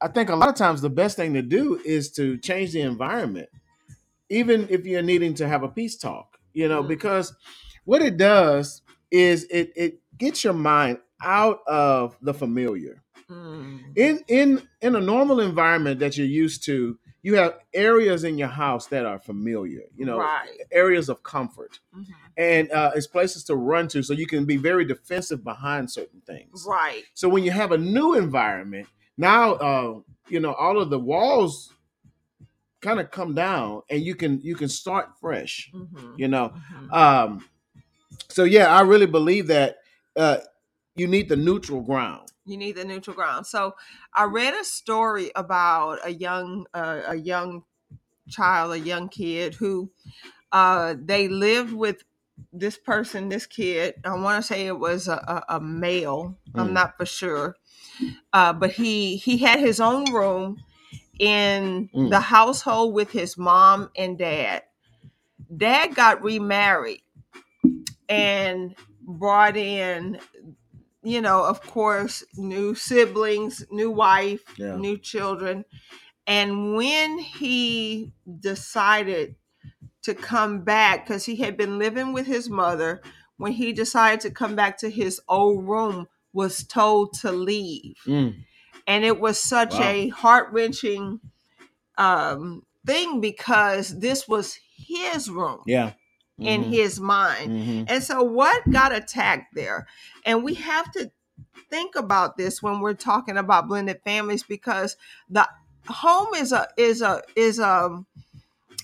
I 0.01 0.09
think 0.09 0.29
a 0.29 0.35
lot 0.35 0.49
of 0.49 0.55
times 0.55 0.81
the 0.81 0.89
best 0.89 1.15
thing 1.15 1.33
to 1.35 1.41
do 1.41 1.79
is 1.85 2.11
to 2.13 2.37
change 2.37 2.73
the 2.73 2.81
environment, 2.81 3.49
even 4.29 4.67
if 4.69 4.85
you're 4.85 5.01
needing 5.01 5.33
to 5.35 5.47
have 5.47 5.63
a 5.63 5.69
peace 5.69 5.97
talk. 5.97 6.32
You 6.53 6.67
know, 6.67 6.83
Mm. 6.83 6.87
because 6.87 7.33
what 7.85 8.01
it 8.01 8.17
does 8.17 8.81
is 9.11 9.43
it 9.45 9.71
it 9.75 9.99
gets 10.17 10.43
your 10.43 10.53
mind 10.53 10.99
out 11.21 11.59
of 11.67 12.17
the 12.21 12.33
familiar. 12.33 13.01
Mm. 13.29 13.79
In 13.95 14.19
in 14.27 14.67
in 14.81 14.95
a 14.95 15.01
normal 15.01 15.39
environment 15.39 15.99
that 15.99 16.17
you're 16.17 16.27
used 16.27 16.63
to, 16.65 16.97
you 17.21 17.35
have 17.35 17.57
areas 17.73 18.23
in 18.23 18.37
your 18.37 18.49
house 18.49 18.87
that 18.87 19.05
are 19.05 19.17
familiar. 19.19 19.83
You 19.95 20.05
know, 20.05 20.17
right. 20.17 20.49
areas 20.71 21.07
of 21.09 21.23
comfort, 21.23 21.79
Mhm. 21.95 22.05
and 22.37 22.71
uh, 22.71 22.91
it's 22.95 23.07
places 23.07 23.43
to 23.45 23.55
run 23.55 23.87
to, 23.89 24.03
so 24.03 24.13
you 24.13 24.27
can 24.27 24.45
be 24.45 24.57
very 24.57 24.83
defensive 24.85 25.43
behind 25.43 25.89
certain 25.89 26.21
things. 26.25 26.65
Right. 26.67 27.03
So 27.13 27.29
when 27.29 27.43
you 27.43 27.51
have 27.51 27.71
a 27.71 27.77
new 27.77 28.13
environment, 28.15 28.87
now 29.17 29.53
uh, 29.53 29.99
you 30.27 30.39
know 30.41 30.53
all 30.53 30.79
of 30.81 30.89
the 30.89 30.99
walls 30.99 31.71
kind 32.83 32.99
of 32.99 33.09
come 33.11 33.33
down, 33.33 33.81
and 33.89 34.03
you 34.03 34.15
can 34.15 34.41
you 34.41 34.55
can 34.55 34.69
start 34.69 35.17
fresh. 35.19 35.71
Mhm. 35.73 36.19
You 36.19 36.27
know, 36.27 36.53
Mhm. 36.53 36.93
um, 36.93 37.45
so 38.29 38.43
yeah, 38.43 38.67
I 38.75 38.81
really 38.81 39.05
believe 39.07 39.47
that 39.47 39.77
uh, 40.15 40.37
you 40.95 41.07
need 41.07 41.29
the 41.29 41.37
neutral 41.37 41.81
ground. 41.81 42.29
you 42.45 42.57
need 42.57 42.75
the 42.75 42.85
neutral 42.85 43.15
ground. 43.15 43.47
So 43.47 43.75
I 44.13 44.25
read 44.25 44.53
a 44.53 44.65
story 44.65 45.31
about 45.35 45.99
a 46.05 46.11
young 46.11 46.67
uh, 46.73 47.01
a 47.07 47.15
young 47.15 47.63
child, 48.29 48.73
a 48.73 48.79
young 48.79 49.09
kid 49.09 49.55
who 49.55 49.91
uh, 50.51 50.95
they 50.99 51.27
lived 51.29 51.73
with 51.73 52.03
this 52.53 52.77
person, 52.77 53.29
this 53.29 53.45
kid. 53.47 53.95
I 54.05 54.13
want 54.15 54.41
to 54.41 54.47
say 54.47 54.67
it 54.67 54.79
was 54.79 55.07
a, 55.07 55.13
a, 55.15 55.57
a 55.57 55.61
male. 55.61 56.37
I'm 56.55 56.69
Mm. 56.69 56.73
not 56.73 56.97
for 56.97 57.05
sure, 57.05 57.55
uh, 58.33 58.53
but 58.53 58.71
he 58.73 59.17
he 59.17 59.37
had 59.39 59.59
his 59.59 59.79
own 59.79 60.11
room 60.13 60.57
in 61.19 61.89
Mm. 61.93 62.09
the 62.09 62.19
household 62.19 62.93
with 62.93 63.11
his 63.11 63.37
mom 63.37 63.89
and 63.95 64.17
dad. 64.17 64.63
Dad 65.55 65.95
got 65.95 66.23
remarried 66.23 67.03
and 68.09 68.75
brought 69.01 69.57
in 69.57 70.19
you 71.03 71.21
know, 71.21 71.43
of 71.45 71.61
course, 71.61 72.23
new 72.37 72.75
siblings, 72.75 73.65
new 73.71 73.91
wife, 73.91 74.41
Yeah. 74.57 74.77
new 74.77 74.97
children. 74.97 75.65
And 76.27 76.75
when 76.75 77.19
he 77.19 78.13
decided 78.39 79.35
to 80.03 80.15
come 80.15 80.63
back, 80.63 81.05
because 81.05 81.25
he 81.25 81.37
had 81.37 81.57
been 81.57 81.79
living 81.79 82.13
with 82.13 82.27
his 82.27 82.49
mother, 82.49 83.01
when 83.37 83.53
he 83.53 83.73
decided 83.73 84.21
to 84.21 84.31
come 84.31 84.55
back 84.55 84.77
to 84.79 84.89
his 84.89 85.21
old 85.29 85.67
room, 85.67 86.07
was 86.33 86.63
told 86.65 87.13
to 87.21 87.31
leave. 87.31 87.97
Mm. 88.07 88.45
And 88.87 89.05
it 89.05 89.19
was 89.19 89.39
such 89.39 89.73
Wow. 89.73 89.89
a 89.89 90.07
heart 90.09 90.51
wrenching 90.51 91.19
um, 91.97 92.65
thing 92.85 93.21
because 93.21 93.99
this 93.99 94.27
was 94.27 94.59
his 94.75 95.29
room 95.29 95.61
Yeah. 95.65 95.93
in 96.39 96.63
Mhm. 96.63 96.69
his 96.73 96.99
mind. 96.99 97.51
Mhm. 97.51 97.85
And 97.87 98.03
so 98.03 98.23
what 98.23 98.69
got 98.71 98.91
attacked 98.93 99.53
there? 99.55 99.87
And 100.25 100.43
we 100.43 100.55
have 100.55 100.91
to 100.93 101.11
think 101.69 101.95
about 101.95 102.37
this 102.37 102.61
when 102.63 102.79
we're 102.81 102.93
talking 102.95 103.37
about 103.37 103.67
blended 103.67 104.01
families 104.03 104.43
because 104.43 104.97
the 105.29 105.47
home 105.87 106.33
is 106.35 106.51
a 106.51 106.67
is 106.77 107.01
a 107.01 107.21
is 107.35 107.59
a 107.59 108.03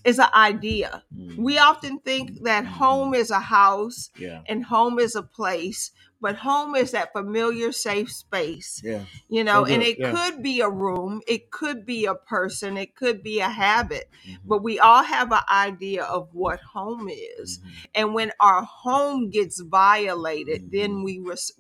is 0.06 0.20
an 0.20 0.30
idea. 0.34 1.04
Mhm. 1.16 1.38
We 1.38 1.58
often 1.58 2.00
think 2.00 2.44
that 2.44 2.66
home 2.66 3.14
is 3.14 3.32
a 3.32 3.40
house 3.40 4.10
Yeah. 4.18 4.42
and 4.48 4.66
home 4.66 5.00
is 5.00 5.16
a 5.16 5.24
place, 5.24 5.92
but 6.22 6.36
home 6.38 6.76
is 6.76 6.92
that 6.92 7.14
familiar 7.14 7.72
safe 7.72 8.12
space 8.12 8.82
Yeah. 8.84 9.06
you 9.30 9.44
know 9.44 9.66
So 9.66 9.74
and 9.74 9.84
it 9.84 9.98
yeah. 10.00 10.12
could 10.12 10.44
be 10.44 10.62
a 10.62 10.70
room 10.70 11.22
it 11.28 11.50
could 11.52 11.86
be 11.86 12.06
a 12.06 12.16
person 12.16 12.78
it 12.78 12.96
could 12.96 13.24
be 13.24 13.40
a 13.40 13.50
habit 13.50 14.10
Mhm. 14.28 14.38
but 14.46 14.64
we 14.64 14.80
all 14.80 15.04
have 15.04 15.32
an 15.32 15.44
idea 15.50 16.04
of 16.04 16.30
what 16.34 16.60
home 16.62 17.10
is 17.10 17.60
Mhm. 17.60 17.72
and 17.96 18.14
when 18.14 18.32
our 18.40 18.64
home 18.64 19.30
gets 19.30 19.60
violated 19.62 20.64
Mhm. 20.66 20.72
then 20.72 21.04
we 21.04 21.20
res- 21.20 21.54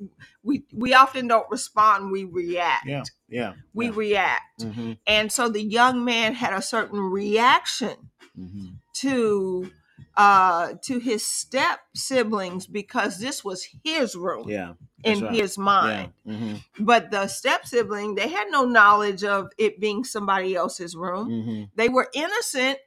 we 0.44 0.64
we 0.74 0.94
often 0.94 1.28
don't 1.28 1.50
respond 1.50 2.12
we 2.12 2.24
react 2.26 2.86
Yeah. 2.86 3.04
Yeah. 3.30 3.54
we 3.74 3.86
yeah. 3.88 3.92
react 3.96 4.60
Mhm. 4.62 4.98
and 5.08 5.32
so 5.32 5.50
the 5.50 5.64
young 5.64 6.04
man 6.04 6.34
had 6.34 6.54
a 6.54 6.62
certain 6.62 7.00
reaction 7.00 8.09
Mhm. 8.38 8.76
to 8.96 9.72
uh 10.16 10.74
to 10.82 11.00
his 11.00 11.26
step 11.26 11.80
siblings 11.94 12.66
because 12.68 13.20
this 13.20 13.44
was 13.44 13.68
his 13.84 14.16
room 14.16 14.48
Yeah. 14.50 14.74
in 15.04 15.22
right. 15.22 15.34
his 15.34 15.58
mind 15.58 16.14
Yeah. 16.24 16.34
Mhm. 16.34 16.64
but 16.80 17.12
the 17.12 17.28
step 17.28 17.66
sibling 17.66 18.16
they 18.16 18.30
had 18.30 18.48
no 18.50 18.64
knowledge 18.66 19.24
of 19.26 19.50
it 19.58 19.80
being 19.80 20.04
somebody 20.06 20.56
else's 20.56 20.96
room 20.96 21.28
Mhm. 21.30 21.70
they 21.76 21.90
were 21.90 22.10
innocent 22.14 22.80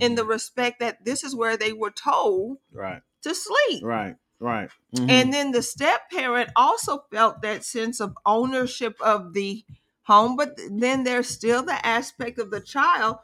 in 0.00 0.14
the 0.14 0.22
Mhm. 0.24 0.28
respect 0.28 0.80
that 0.80 1.04
this 1.04 1.24
is 1.24 1.34
where 1.34 1.56
they 1.56 1.72
were 1.72 1.90
told 1.90 2.58
right. 2.72 3.02
to 3.22 3.34
sleep 3.34 3.82
Right. 3.82 4.16
Right. 4.40 4.70
Mhm. 4.96 5.08
and 5.10 5.32
then 5.32 5.52
the 5.52 5.62
step 5.62 6.10
parent 6.10 6.50
also 6.56 7.04
felt 7.12 7.42
that 7.42 7.64
sense 7.64 8.00
of 8.00 8.16
ownership 8.26 9.00
of 9.00 9.34
the 9.34 9.64
home 10.02 10.34
but 10.36 10.58
then 10.70 11.04
there's 11.04 11.28
still 11.28 11.62
the 11.62 11.86
aspect 11.86 12.38
of 12.38 12.50
the 12.50 12.60
child 12.60 13.18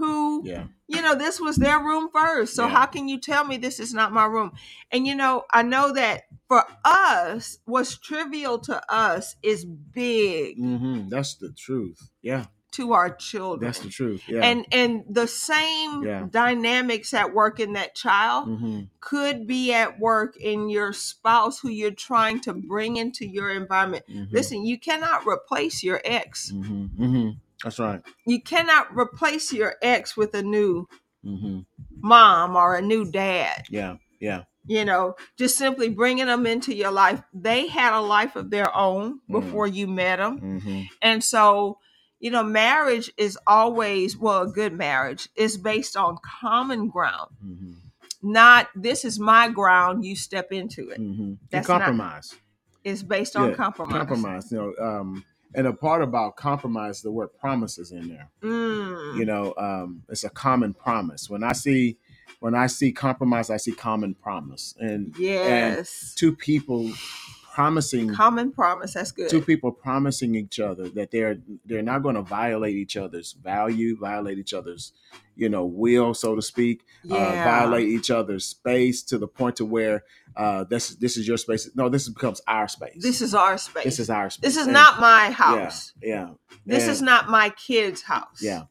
who 0.00 0.42
yeah. 0.46 0.64
you 0.88 1.00
know 1.02 1.14
this 1.14 1.38
was 1.38 1.56
their 1.56 1.78
room 1.78 2.08
first 2.12 2.56
so 2.56 2.64
Yeah. 2.66 2.72
how 2.76 2.86
can 2.86 3.08
you 3.08 3.18
tell 3.20 3.44
me 3.44 3.56
this 3.58 3.78
is 3.78 3.92
not 3.94 4.12
my 4.12 4.24
room 4.24 4.52
and 4.90 5.06
you 5.06 5.14
know 5.14 5.44
i 5.52 5.62
know 5.62 5.92
that 5.92 6.22
for 6.48 6.64
us 6.84 7.58
what's 7.66 7.96
trivial 7.98 8.58
to 8.60 8.76
us 8.92 9.36
is 9.42 9.64
big 9.64 10.56
hmm 10.56 11.08
That's 11.08 11.34
the 11.36 11.52
truth. 11.52 12.00
Yeah. 12.22 12.46
to 12.72 12.92
our 12.92 13.10
children 13.14 13.66
That's 13.68 13.80
the 13.80 13.90
truth. 13.90 14.22
Yeah. 14.28 14.42
and 14.48 14.66
and 14.72 15.02
the 15.20 15.26
same 15.26 16.02
Yeah. 16.04 16.26
dynamics 16.30 17.12
at 17.14 17.34
work 17.34 17.60
in 17.60 17.74
that 17.74 17.94
child 17.94 18.48
hmm 18.48 18.80
could 19.00 19.46
be 19.46 19.72
at 19.72 19.98
work 19.98 20.36
in 20.36 20.68
your 20.68 20.92
spouse 20.92 21.58
who 21.60 21.68
you're 21.70 21.90
trying 22.10 22.38
to 22.46 22.52
bring 22.54 22.96
into 22.96 23.24
your 23.26 23.50
environment 23.50 24.04
hmm 24.08 24.24
listen 24.30 24.64
you 24.64 24.78
cannot 24.78 25.26
replace 25.26 25.82
your 25.82 26.00
ex 26.04 26.50
hmm 26.50 26.86
hmm 27.02 27.30
That's 27.62 27.78
right. 27.78 28.00
you 28.26 28.40
cannot 28.42 28.96
replace 28.96 29.52
your 29.52 29.74
ex 29.82 30.16
with 30.16 30.34
a 30.34 30.42
new 30.42 30.86
hmm 31.24 31.60
mom 32.02 32.56
or 32.56 32.76
a 32.76 32.82
new 32.82 33.04
dad 33.10 33.64
Yeah. 33.68 33.96
Yeah. 34.20 34.44
you 34.66 34.84
know 34.86 35.16
just 35.38 35.58
simply 35.58 35.88
bringing 35.90 36.26
them 36.26 36.46
into 36.46 36.74
your 36.74 36.90
life 36.90 37.20
they 37.34 37.66
had 37.66 37.92
a 37.92 38.00
life 38.00 38.36
of 38.36 38.50
their 38.50 38.74
own 38.74 39.20
Mm. 39.28 39.32
before 39.40 39.66
you 39.66 39.86
met 39.86 40.16
them 40.16 40.38
hmm 40.62 40.82
and 41.02 41.22
so 41.22 41.78
you 42.20 42.30
know 42.30 42.42
marriage 42.42 43.12
is 43.18 43.38
always 43.46 44.16
well 44.16 44.42
a 44.42 44.46
good 44.52 44.72
marriage 44.72 45.28
is 45.36 45.58
based 45.58 45.96
on 45.96 46.16
common 46.40 46.88
ground 46.88 47.30
hmm 47.42 47.72
not 48.22 48.68
this 48.74 49.04
is 49.04 49.18
my 49.18 49.48
ground 49.48 50.04
you 50.04 50.16
step 50.16 50.48
into 50.52 50.88
it 50.90 50.96
hmm 50.98 51.20
And 51.20 51.38
That's 51.50 51.68
not- 51.68 51.80
compromise. 51.82 52.34
it's 52.84 53.02
based 53.02 53.36
on 53.36 53.50
Yeah, 53.50 53.54
compromise 53.56 53.92
Compromise. 53.98 54.52
You 54.52 54.58
know, 54.58 54.70
um, 54.88 55.24
and 55.54 55.66
a 55.66 55.72
part 55.72 56.02
about 56.02 56.36
compromise, 56.36 57.02
the 57.02 57.10
word 57.10 57.28
promise 57.38 57.78
is 57.78 57.92
in 57.92 58.08
there. 58.08 58.30
Mm. 58.42 59.16
You 59.16 59.24
know, 59.24 59.54
um, 59.56 60.02
it's 60.08 60.24
a 60.24 60.30
common 60.30 60.74
promise. 60.74 61.28
When 61.28 61.42
I 61.42 61.52
see 61.52 61.98
when 62.40 62.54
I 62.54 62.68
see 62.68 62.92
compromise, 62.92 63.50
I 63.50 63.58
see 63.58 63.72
common 63.72 64.14
promise. 64.14 64.74
And 64.78 65.14
yes 65.18 66.14
two 66.16 66.34
people 66.34 66.90
promising 67.52 68.14
common 68.14 68.52
promise 68.52 68.94
that's 68.94 69.12
good 69.12 69.28
two 69.28 69.42
people 69.42 69.72
promising 69.72 70.34
each 70.34 70.60
other 70.60 70.88
that 70.90 71.10
they're 71.10 71.38
they're 71.64 71.82
not 71.82 72.02
going 72.02 72.14
to 72.14 72.22
violate 72.22 72.76
each 72.76 72.96
other's 72.96 73.32
value, 73.32 73.96
violate 73.98 74.38
each 74.38 74.54
other's, 74.54 74.92
you 75.36 75.48
know, 75.48 75.64
will, 75.64 76.14
so 76.14 76.34
to 76.36 76.42
speak, 76.42 76.82
uh, 77.10 77.14
violate 77.16 77.88
each 77.88 78.10
other's 78.10 78.44
space 78.46 79.02
to 79.02 79.18
the 79.18 79.26
point 79.26 79.56
to 79.56 79.64
where 79.64 80.04
uh, 80.36 80.64
this 80.64 80.90
this 80.96 81.16
is 81.16 81.26
your 81.26 81.36
space. 81.36 81.68
No, 81.74 81.88
this 81.88 82.08
becomes 82.08 82.40
our 82.46 82.68
space. 82.68 83.02
this 83.02 83.20
is 83.20 83.34
our 83.34 83.58
space 83.58 83.84
this 83.84 83.98
is 83.98 84.10
our 84.10 84.30
space. 84.30 84.42
this 84.42 84.56
is 84.56 84.64
And- 84.66 84.72
not 84.74 85.00
my 85.00 85.30
house 85.30 85.92
Yeah, 86.02 86.30
this 86.64 86.84
And- 86.84 86.92
is 86.92 87.02
not 87.02 87.28
my 87.28 87.50
kid's 87.50 88.02
house 88.02 88.40
yeah, 88.40 88.62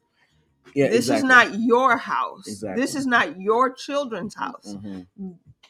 yeah. 0.74 0.88
this 0.88 1.08
exactly. 1.10 1.16
is 1.18 1.24
not 1.24 1.60
your 1.60 1.96
house. 1.98 2.46
Exactly. 2.46 2.82
This 2.82 2.94
is 2.94 3.06
not 3.06 3.38
your 3.40 3.72
children's 3.72 4.34
house. 4.34 4.74
Mhm, 4.74 5.06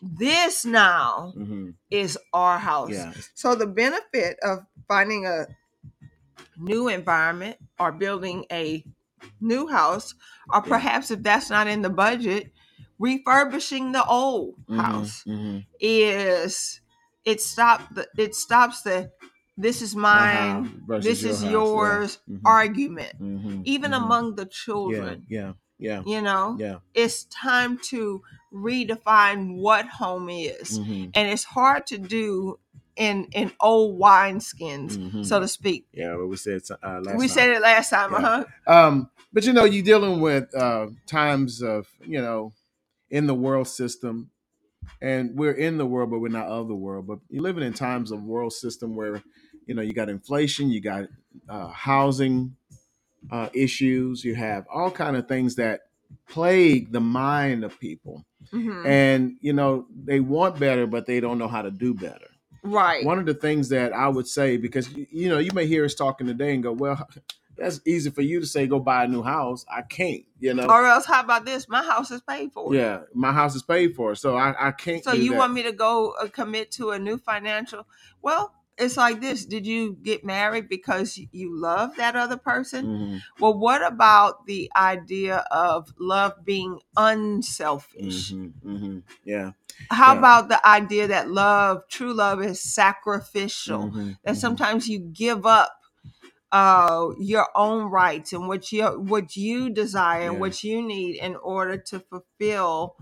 This 0.00 0.64
now 0.64 1.34
mhm. 1.34 1.74
is 1.90 2.18
our 2.32 2.58
house. 2.58 2.96
Yeah, 2.96 3.12
So 3.34 3.54
the 3.54 3.66
benefit 3.66 4.38
of 4.42 4.60
finding 4.88 5.26
a 5.26 5.46
new 6.56 6.88
environment 6.88 7.58
or 7.78 7.92
building 7.92 8.44
a 8.52 8.84
new 9.40 9.68
house, 9.68 10.14
or 10.52 10.62
Yeah. 10.62 10.68
perhaps 10.68 11.10
if 11.10 11.22
that's 11.22 11.50
not 11.50 11.66
in 11.66 11.82
the 11.82 11.90
budget, 11.90 12.52
refurbishing 12.98 13.92
the 13.92 14.04
old 14.04 14.56
Mhm, 14.68 14.76
house 14.76 15.24
mhm. 15.26 15.66
is 15.80 16.80
it 17.24 17.40
stop 17.40 17.82
the 17.94 18.08
it 18.18 18.34
stops 18.34 18.82
the 18.82 19.10
this 19.56 19.82
is 19.82 19.94
mine, 19.96 20.68
Uh-huh, 20.86 21.02
this 21.02 21.22
your 21.22 21.32
is 21.32 21.42
house, 21.42 21.74
yeah. 21.74 21.98
yours 22.00 22.18
Mhm, 22.28 22.40
argument, 22.46 23.14
mhm, 23.20 23.64
even 23.64 23.92
mhm. 23.92 23.94
among 23.94 24.36
the 24.36 24.46
yeah, 24.84 25.14
children. 25.14 25.26
yeah, 25.28 25.52
yeah, 25.78 26.04
You 26.04 26.22
know, 26.22 26.58
yeah. 26.58 26.78
it's 26.94 27.24
time 27.24 27.78
to 27.90 28.22
redefine 28.52 29.56
what 29.56 29.86
home 29.86 30.28
is. 30.30 30.78
mhm, 30.78 31.10
And 31.14 31.28
it's 31.30 31.44
hard 31.44 31.86
to 31.88 31.98
do 31.98 32.58
in 32.96 33.26
in 33.32 33.52
old 33.60 34.00
wineskins, 34.00 34.98
Mhm. 34.98 35.24
so 35.24 35.40
to 35.40 35.48
speak. 35.48 35.86
Yeah, 35.92 36.16
what 36.16 36.28
we 36.28 36.36
said 36.36 36.62
uh, 36.82 37.00
last 37.00 37.18
we 37.18 37.28
time. 37.28 37.28
said 37.28 37.50
it 37.50 37.62
last 37.62 37.90
time, 37.90 38.12
Yeah. 38.12 38.18
uh 38.18 38.20
huh. 38.20 38.44
Um, 38.66 39.10
but 39.32 39.44
you 39.46 39.52
know, 39.52 39.64
you're 39.64 39.84
dealing 39.84 40.20
with 40.20 40.54
uh, 40.54 40.88
times 41.06 41.62
of 41.62 41.88
you 42.04 42.20
know 42.20 42.52
in 43.10 43.26
the 43.26 43.34
world 43.34 43.68
system, 43.68 44.30
and 45.00 45.36
we're 45.36 45.52
in 45.52 45.78
the 45.78 45.86
world, 45.86 46.10
but 46.10 46.20
we're 46.20 46.28
not 46.28 46.48
of 46.48 46.68
the 46.68 46.74
world. 46.74 47.06
But 47.06 47.20
you're 47.30 47.42
living 47.42 47.64
in 47.64 47.72
times 47.74 48.10
of 48.12 48.22
world 48.24 48.52
system 48.52 48.96
where 48.96 49.22
you 49.66 49.74
know 49.74 49.82
you 49.82 49.92
got 49.92 50.08
inflation, 50.10 50.70
you 50.70 50.80
got 50.80 51.08
uh, 51.48 51.68
housing 51.68 52.56
uh, 53.30 53.48
issues, 53.54 54.24
you 54.24 54.34
have 54.36 54.66
all 54.72 54.90
kind 54.90 55.16
of 55.16 55.28
things 55.28 55.56
that 55.56 55.82
plague 56.28 56.92
the 56.92 57.00
mind 57.00 57.64
of 57.64 57.78
people, 57.78 58.24
hmm 58.50 58.86
and 58.86 59.36
you 59.40 59.52
know 59.52 59.86
they 59.94 60.20
want 60.20 60.58
better, 60.58 60.86
but 60.86 61.06
they 61.06 61.20
don't 61.20 61.38
know 61.38 61.48
how 61.48 61.62
to 61.62 61.70
do 61.70 61.94
better. 61.94 62.26
Right. 62.62 63.04
One 63.04 63.18
of 63.18 63.26
the 63.26 63.34
things 63.34 63.70
that 63.70 63.92
I 63.92 64.08
would 64.08 64.28
say, 64.28 64.56
because 64.56 64.94
you 64.94 65.06
you 65.10 65.28
know, 65.28 65.38
you 65.38 65.50
may 65.54 65.66
hear 65.66 65.84
us 65.84 65.94
talking 65.94 66.26
today 66.26 66.54
and 66.54 66.62
go, 66.62 66.72
"Well, 66.72 67.08
that's 67.56 67.80
easy 67.86 68.10
for 68.10 68.22
you 68.22 68.40
to 68.40 68.46
say, 68.46 68.66
go 68.66 68.78
buy 68.78 69.04
a 69.04 69.08
new 69.08 69.22
house." 69.22 69.64
I 69.70 69.82
can't, 69.82 70.24
you 70.38 70.54
know. 70.54 70.66
or 70.66 70.86
else, 70.86 71.06
how 71.06 71.20
about 71.20 71.44
this? 71.44 71.68
My 71.68 71.82
house 71.82 72.10
is 72.10 72.20
paid 72.20 72.52
for. 72.52 72.74
Yeah, 72.74 73.00
my 73.14 73.32
house 73.32 73.54
is 73.54 73.62
paid 73.62 73.94
for, 73.94 74.14
so 74.14 74.36
I, 74.36 74.68
I 74.68 74.72
can't. 74.72 75.04
So 75.04 75.12
you 75.12 75.32
that. 75.32 75.38
want 75.38 75.52
me 75.54 75.62
to 75.62 75.72
go 75.72 76.12
uh, 76.20 76.28
commit 76.28 76.70
to 76.72 76.90
a 76.90 76.98
new 76.98 77.18
financial? 77.18 77.86
Well, 78.22 78.52
it's 78.80 78.96
like 78.96 79.20
this. 79.20 79.44
Did 79.44 79.66
you 79.66 79.96
get 80.02 80.24
married 80.24 80.68
because 80.68 81.18
you 81.32 81.54
love 81.54 81.96
that 81.96 82.16
other 82.16 82.36
person? 82.36 82.86
Mhm, 82.86 83.20
Well, 83.38 83.58
what 83.58 83.82
about 83.86 84.46
the 84.46 84.70
idea 84.76 85.38
of 85.50 85.92
love 85.98 86.44
being 86.44 86.80
unselfish? 86.96 88.32
mhm, 88.32 88.52
mhm. 88.64 89.02
Yeah. 89.24 89.52
How 89.90 90.12
Yeah. 90.12 90.18
about 90.18 90.48
the 90.48 90.66
idea 90.66 91.08
that 91.08 91.30
love, 91.30 91.82
true 91.88 92.14
love, 92.14 92.42
is 92.42 92.60
sacrificial? 92.62 93.90
mhm, 93.90 94.16
That 94.24 94.36
mhm. 94.36 94.40
sometimes 94.40 94.88
you 94.88 94.98
give 95.00 95.46
up 95.46 95.76
uh 96.52 97.08
your 97.18 97.48
own 97.54 97.90
rights 97.90 98.32
and 98.32 98.48
what 98.48 98.72
you 98.72 98.84
what 98.86 99.36
you 99.36 99.70
desire 99.70 100.30
and 100.30 100.32
Yeah. 100.32 100.40
what 100.40 100.64
you 100.64 100.82
need 100.82 101.16
in 101.16 101.36
order 101.36 101.76
to 101.76 102.00
fulfill 102.00 102.96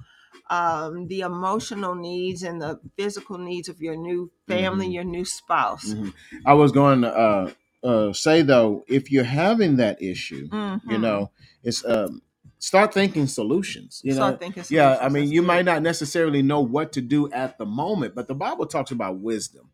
um 0.50 1.06
the 1.08 1.20
emotional 1.20 1.94
needs 1.94 2.42
and 2.42 2.60
the 2.62 2.80
physical 2.96 3.38
needs 3.38 3.68
of 3.68 3.80
your 3.80 3.96
new 3.96 4.30
family 4.48 4.88
Mhm. 4.88 4.92
your 4.94 5.04
new 5.04 5.24
spouse 5.24 5.84
Mhm. 5.94 6.12
I 6.46 6.54
was 6.54 6.72
going 6.72 7.02
to 7.02 7.14
uh, 7.16 7.50
uh, 7.84 8.12
say 8.12 8.42
though, 8.42 8.84
if 8.88 9.10
you're 9.12 9.24
having 9.24 9.76
that 9.76 10.02
issue, 10.02 10.48
you 10.50 10.98
Mhm. 10.98 11.00
know, 11.00 11.30
it's 11.62 11.84
um, 11.84 12.22
start 12.58 12.92
thinking 12.92 13.26
solutions. 13.26 14.00
You 14.04 14.12
know, 14.14 14.36
Start 14.36 14.40
thinking 14.40 14.64
yeah. 14.70 14.98
I 15.00 15.08
mean, 15.08 15.30
you 15.30 15.42
might 15.42 15.64
not 15.64 15.82
necessarily 15.82 16.42
know 16.42 16.60
what 16.60 16.92
to 16.92 17.00
do 17.00 17.30
at 17.32 17.58
the 17.58 17.66
moment, 17.66 18.14
but 18.14 18.26
the 18.28 18.34
Bible 18.34 18.66
talks 18.66 18.90
about 18.90 19.18
wisdom. 19.18 19.70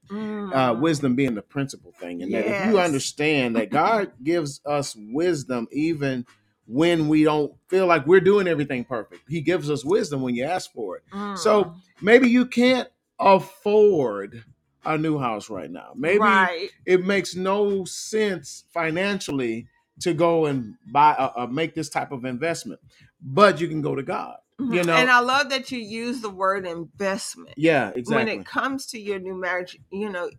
uh, 0.53 0.73
Mm. 0.75 0.81
wisdom 0.81 1.15
being 1.17 1.35
the 1.35 1.43
principal 1.43 1.93
thing. 1.93 2.23
And 2.23 2.33
that 2.35 2.47
if 2.47 2.65
you 2.67 2.79
understand 2.79 3.57
that 3.57 3.71
God 3.71 4.13
gives 4.23 4.61
us 4.67 4.95
wisdom 4.97 5.67
even 5.73 6.27
when 6.67 7.09
we 7.09 7.25
don't 7.25 7.53
feel 7.69 7.87
like 7.87 8.07
we're 8.07 8.21
doing 8.21 8.49
everything 8.49 8.85
perfect, 8.85 9.23
He 9.29 9.41
gives 9.41 9.71
us 9.71 9.85
wisdom 9.85 10.23
when 10.23 10.35
you 10.35 10.45
ask 10.45 10.73
for 10.73 10.97
it. 10.97 11.03
Mm. 11.13 11.39
So 11.39 11.75
maybe 12.01 12.29
you 12.29 12.47
can't 12.47 12.89
afford 13.19 14.45
a 14.85 14.99
new 14.99 15.19
house 15.19 15.49
right 15.51 15.71
now. 15.71 15.93
Maybe 15.95 16.19
right 16.19 16.71
it 16.87 17.05
makes 17.05 17.35
no 17.35 17.85
sense 17.85 18.65
financially 18.73 19.67
to 20.01 20.13
go 20.13 20.47
and 20.47 20.75
buy 20.93 21.15
a, 21.19 21.43
uh, 21.43 21.47
make 21.47 21.75
this 21.75 21.89
type 21.89 22.13
of 22.13 22.25
investment, 22.25 22.81
but 23.23 23.61
you 23.61 23.69
can 23.69 23.81
go 23.81 23.95
to 23.95 24.03
God. 24.03 24.37
You 24.59 24.67
Mhm. 24.67 24.87
know, 24.87 24.95
and 24.95 25.11
i 25.11 25.19
love 25.19 25.51
that 25.51 25.73
you 25.73 25.81
use 25.81 26.21
the 26.21 26.31
word 26.31 26.65
investment 26.65 27.55
yeah, 27.57 27.89
exactly. 27.89 28.15
when 28.15 28.29
it 28.29 28.47
comes 28.47 28.87
to 28.87 29.01
your 29.01 29.19
new 29.19 29.35
marriage 29.35 29.77
you 29.91 30.09
know 30.09 30.31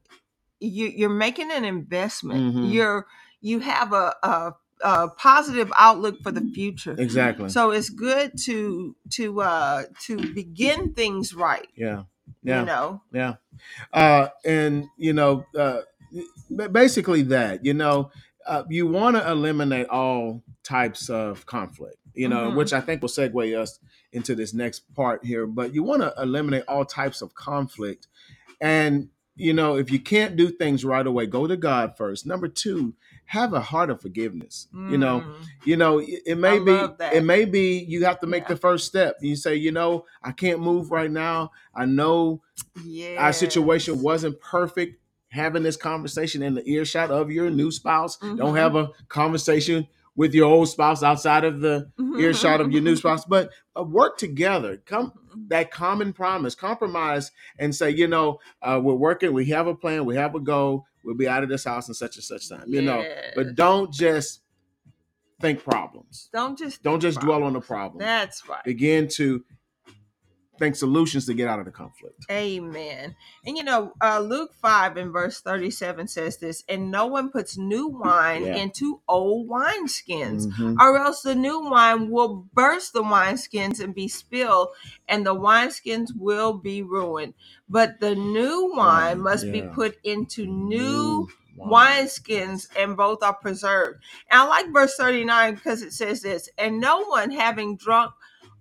you, 0.61 0.87
you're 0.87 1.09
making 1.09 1.51
an 1.51 1.65
investment 1.65 2.55
Mhm. 2.55 2.71
you're 2.71 3.07
you 3.41 3.59
have 3.59 3.91
a, 3.91 4.15
a, 4.23 4.53
a 4.81 5.07
positive 5.09 5.71
outlook 5.77 6.21
for 6.21 6.31
the 6.31 6.41
future 6.53 6.95
exactly. 6.97 7.49
so 7.49 7.71
it's 7.71 7.89
good 7.89 8.31
to 8.37 8.95
to 9.09 9.41
uh 9.41 9.83
to 10.01 10.17
begin 10.33 10.93
things 10.93 11.33
right 11.33 11.67
yeah. 11.75 12.03
Yeah. 12.43 12.59
you 12.59 12.65
know 12.65 13.01
Yeah. 13.13 13.35
Uh, 13.93 14.27
and, 14.43 14.85
you 14.97 15.13
know, 15.13 15.45
uh, 15.57 15.81
basically 16.71 17.21
that, 17.23 17.65
you 17.65 17.73
know, 17.73 18.11
uh, 18.45 18.63
you 18.69 18.85
want 18.87 19.15
to 19.15 19.29
eliminate 19.31 19.87
all 19.87 20.43
types 20.63 21.09
of 21.09 21.45
conflict, 21.45 21.97
you 22.13 22.27
know, 22.27 22.51
Mhm. 22.51 22.55
which 22.55 22.73
I 22.73 22.81
think 22.81 23.01
will 23.01 23.09
segue 23.09 23.57
us 23.57 23.79
into 24.11 24.35
this 24.35 24.53
next 24.53 24.81
part 24.93 25.25
here. 25.25 25.47
But 25.47 25.73
you 25.73 25.83
want 25.83 26.01
to 26.03 26.13
eliminate 26.21 26.63
all 26.67 26.85
types 26.85 27.21
of 27.21 27.33
conflict. 27.33 28.07
And, 28.61 29.09
you 29.35 29.53
know, 29.53 29.77
if 29.77 29.91
you 29.91 29.99
can't 29.99 30.35
do 30.35 30.49
things 30.49 30.85
right 30.85 31.05
away, 31.07 31.25
go 31.25 31.47
to 31.47 31.57
God 31.57 31.97
first. 31.97 32.25
Number 32.25 32.47
two, 32.47 32.93
have 33.25 33.53
a 33.53 33.59
heart 33.59 33.89
of 33.89 34.01
forgiveness. 34.01 34.67
You 34.71 34.97
know, 34.97 35.21
Mm. 35.21 35.33
you 35.63 35.77
know 35.77 35.97
it, 35.99 36.21
it 36.25 36.37
may 36.37 36.57
I 36.57 36.59
be 36.59 36.87
it 37.17 37.23
may 37.23 37.45
be 37.45 37.79
you 37.79 38.05
have 38.05 38.19
to 38.19 38.27
make 38.27 38.43
Yeah. 38.43 38.49
the 38.49 38.57
first 38.57 38.85
step 38.87 39.17
you 39.21 39.35
say 39.35 39.55
you 39.55 39.71
know 39.71 40.05
i 40.23 40.31
can't 40.31 40.59
move 40.59 40.91
right 40.91 41.09
now 41.09 41.51
i 41.73 41.85
know 41.85 42.41
yes. 42.83 43.17
our 43.19 43.33
situation 43.33 44.01
wasn't 44.01 44.39
perfect 44.41 44.99
having 45.29 45.63
this 45.63 45.75
conversation 45.75 46.43
in 46.43 46.53
the 46.53 46.63
earshot 46.69 47.09
of 47.09 47.31
your 47.31 47.49
new 47.49 47.71
spouse 47.71 48.17
don't 48.17 48.39
Mhm. 48.53 48.57
have 48.57 48.75
a 48.75 48.89
conversation 49.07 49.87
with 50.15 50.33
your 50.35 50.45
old 50.45 50.69
spouse 50.69 51.01
outside 51.03 51.43
of 51.43 51.61
the 51.61 51.89
earshot 52.19 52.61
of 52.61 52.71
your 52.71 52.81
new 52.83 52.95
spouse 53.03 53.25
but 53.25 53.49
uh, 53.77 53.83
work 53.83 54.17
together 54.19 54.81
come 54.85 55.11
that 55.47 55.71
common 55.71 56.13
promise 56.13 56.53
compromise 56.53 57.31
and 57.57 57.73
say 57.75 57.89
you 57.89 58.07
know 58.07 58.39
uh, 58.61 58.79
we're 58.81 58.93
working 58.93 59.33
we 59.33 59.45
have 59.45 59.65
a 59.67 59.75
plan 59.75 60.05
we 60.05 60.15
have 60.15 60.35
a 60.35 60.39
goal 60.39 60.85
we'll 61.05 61.15
be 61.15 61.27
out 61.27 61.43
of 61.43 61.49
this 61.49 61.63
house 61.63 61.87
in 61.87 61.93
such 61.93 62.15
and 62.15 62.23
such 62.23 62.49
time 62.49 62.63
you 62.67 62.81
know. 62.81 63.05
But 63.35 63.55
don't 63.55 63.93
just 63.93 64.41
think 65.39 65.63
problems. 65.63 66.29
Don't 66.33 66.57
just 66.57 66.83
don't 66.83 66.99
just 66.99 67.17
about 67.17 67.25
dwell 67.25 67.43
on 67.43 67.53
the 67.53 67.61
problem. 67.61 67.99
That's 67.99 68.47
right. 68.49 68.63
Begin 68.63 69.07
to 69.09 69.43
think 70.57 70.75
solutions 70.75 71.25
to 71.25 71.33
get 71.33 71.47
out 71.47 71.59
of 71.59 71.65
the 71.65 71.71
conflict 71.71 72.25
Amen. 72.31 73.15
And 73.45 73.55
you 73.57 73.63
know, 73.63 73.93
uh, 74.01 74.19
Luke 74.19 74.51
5 74.61 74.97
and 74.97 75.11
verse 75.13 75.41
37 75.41 76.07
says 76.07 76.37
this, 76.37 76.63
and 76.67 76.89
no 76.89 77.05
one 77.05 77.29
puts 77.29 77.55
new 77.57 77.87
wine 77.87 78.45
Yeah. 78.45 78.55
into 78.55 79.01
old 79.07 79.47
wineskins, 79.47 80.47
Mhm. 80.47 80.77
or 80.79 80.97
else 80.97 81.21
the 81.21 81.35
new 81.35 81.59
wine 81.69 82.09
will 82.09 82.47
burst 82.53 82.93
the 82.93 83.03
wineskins 83.03 83.79
and 83.79 83.93
be 83.93 84.07
spilled, 84.07 84.69
and 85.07 85.25
the 85.25 85.35
wineskins 85.35 86.09
will 86.17 86.53
be 86.53 86.81
ruined. 86.81 87.35
But 87.69 87.99
the 87.99 88.15
new 88.15 88.71
wine 88.73 89.17
Wine, 89.17 89.19
must 89.19 89.51
be 89.51 89.61
put 89.61 89.97
into 90.03 90.45
new 90.47 91.27
wine. 91.57 91.71
wineskins, 92.07 92.67
and 92.75 92.97
both 92.97 93.21
are 93.21 93.35
preserved. 93.35 93.99
And 94.31 94.41
I 94.41 94.47
like 94.47 94.73
verse 94.73 94.95
39 94.95 95.55
because 95.55 95.81
it 95.83 95.93
says 95.93 96.21
this, 96.21 96.49
and 96.57 96.79
no 96.79 97.03
one 97.05 97.29
having 97.31 97.77
drunk 97.77 98.13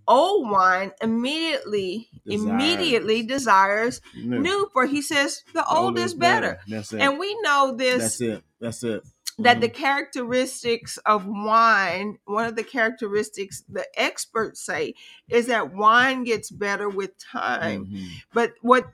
old 0.07 0.51
wine 0.51 0.93
immediately 1.03 2.09
Desires. 2.27 2.43
immediately 2.45 3.23
desires 3.23 4.01
New. 4.17 4.41
new 4.41 4.71
for 4.73 4.87
he 4.87 5.03
says 5.03 5.43
the 5.53 5.67
old 5.67 5.99
is 5.99 6.15
better 6.15 6.59
it. 6.67 6.93
and 6.95 7.19
we 7.19 7.39
know 7.43 7.75
this 7.77 8.03
That's 8.03 8.21
it. 8.21 8.45
That's 8.61 8.83
it. 8.85 9.03
that 9.39 9.61
the 9.61 9.69
characteristics 9.69 10.99
of 11.07 11.27
wine 11.27 12.19
one 12.25 12.47
of 12.47 12.57
the 12.57 12.63
characteristics 12.65 13.63
the 13.69 13.85
experts 13.97 14.61
say 14.61 14.95
is 15.29 15.47
that 15.49 15.75
wine 15.75 16.25
gets 16.25 16.51
better 16.51 16.89
with 16.89 17.19
time 17.19 17.87
Mhm. 17.87 18.09
but 18.33 18.53
what 18.63 18.87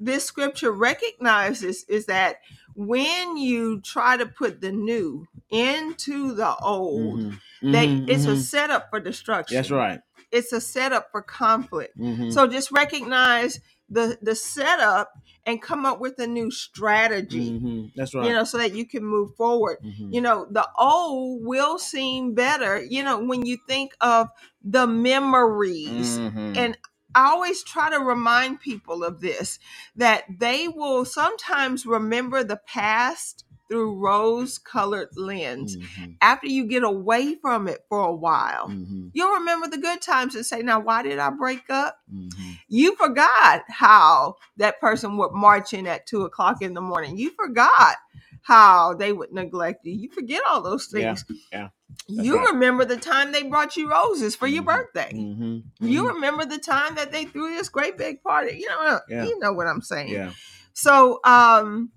this 0.00 0.24
scripture 0.24 0.72
recognizes 0.72 1.84
is 1.88 2.06
that 2.06 2.36
when 2.74 3.36
you 3.36 3.80
try 3.80 4.16
to 4.16 4.26
put 4.26 4.60
the 4.60 4.70
new 4.72 5.26
into 5.50 6.34
the 6.34 6.54
old 6.56 7.18
Mhm. 7.20 7.40
they 7.62 7.86
Mhm. 7.88 8.08
it's 8.10 8.24
a 8.26 8.28
Mhm. 8.36 8.42
setup 8.42 8.90
for 8.90 9.00
destruction 9.00 9.56
That's 9.56 9.70
right. 9.70 10.00
It's 10.32 10.52
a 10.52 10.60
setup 10.60 11.10
for 11.10 11.22
conflict 11.22 11.96
Mhm. 11.98 12.32
so 12.32 12.46
just 12.46 12.70
recognize 12.70 13.60
the 13.88 14.18
the 14.22 14.34
setup 14.34 15.12
and 15.46 15.62
come 15.62 15.86
up 15.86 15.98
with 16.00 16.18
a 16.18 16.26
new 16.26 16.50
strategy 16.50 17.52
Mhm. 17.52 17.92
That's 17.96 18.14
right. 18.14 18.26
you 18.26 18.32
know 18.32 18.44
so 18.44 18.58
that 18.58 18.74
you 18.74 18.86
can 18.86 19.04
move 19.04 19.34
forward 19.36 19.78
Mhm. 19.82 20.12
you 20.12 20.20
know 20.20 20.46
the 20.50 20.68
old 20.78 21.44
will 21.44 21.78
seem 21.78 22.34
better 22.34 22.82
you 22.82 23.02
know 23.02 23.18
when 23.18 23.46
you 23.46 23.56
think 23.66 23.92
of 24.00 24.28
the 24.62 24.86
memories 24.86 26.18
Mhm. 26.18 26.56
and 26.56 26.78
I 27.14 27.30
always 27.30 27.62
try 27.62 27.88
to 27.90 27.98
remind 27.98 28.60
people 28.60 29.02
of 29.02 29.20
this 29.20 29.58
that 29.96 30.24
they 30.38 30.68
will 30.68 31.04
sometimes 31.06 31.86
remember 31.86 32.44
the 32.44 32.60
past 32.66 33.44
through 33.68 33.94
rose 33.98 34.58
colored 34.58 35.08
lens 35.16 35.76
Mhm. 35.76 36.16
after 36.20 36.46
you 36.46 36.64
get 36.64 36.82
away 36.82 37.34
from 37.36 37.68
it 37.68 37.84
for 37.88 38.00
a 38.00 38.14
while 38.14 38.68
Mhm. 38.68 39.10
you'll 39.12 39.34
remember 39.34 39.68
the 39.68 39.78
good 39.78 40.00
times 40.00 40.34
and 40.34 40.44
say 40.46 40.62
now 40.62 40.80
why 40.80 41.02
did 41.02 41.18
i 41.18 41.30
break 41.30 41.68
up 41.70 41.98
Mhm. 42.12 42.58
you 42.68 42.96
forgot 42.96 43.62
how 43.68 44.36
that 44.56 44.80
person 44.80 45.16
would 45.16 45.32
march 45.32 45.72
in 45.74 45.86
at 45.86 46.06
two 46.06 46.22
o'clock 46.24 46.62
in 46.62 46.74
the 46.74 46.80
morning 46.80 47.16
you 47.18 47.30
forgot 47.30 47.96
how 48.42 48.94
they 48.94 49.12
would 49.12 49.32
neglect 49.32 49.84
you 49.84 49.92
you 49.92 50.10
forget 50.10 50.42
all 50.48 50.62
those 50.62 50.86
things 50.86 51.24
yeah, 51.52 51.68
that's 52.08 52.26
you 52.26 52.36
right. 52.38 52.52
remember 52.52 52.84
the 52.84 52.96
time 52.96 53.32
they 53.32 53.42
brought 53.42 53.76
you 53.76 53.90
roses 53.90 54.34
for 54.34 54.46
your 54.46 54.62
Mhm. 54.62 54.66
birthday 54.66 55.12
Mhm. 55.12 55.62
you 55.80 56.04
Mhm. 56.04 56.14
remember 56.14 56.44
the 56.46 56.58
time 56.58 56.94
that 56.94 57.12
they 57.12 57.24
threw 57.26 57.50
this 57.54 57.68
great 57.68 57.98
big 57.98 58.22
party 58.22 58.56
you 58.58 58.68
know 58.68 59.00
Yeah. 59.08 59.24
you 59.24 59.38
know 59.40 59.52
what 59.52 59.66
i'm 59.66 59.82
saying 59.82 60.08
Yeah. 60.08 60.30
So, 60.74 61.18
um, 61.24 61.90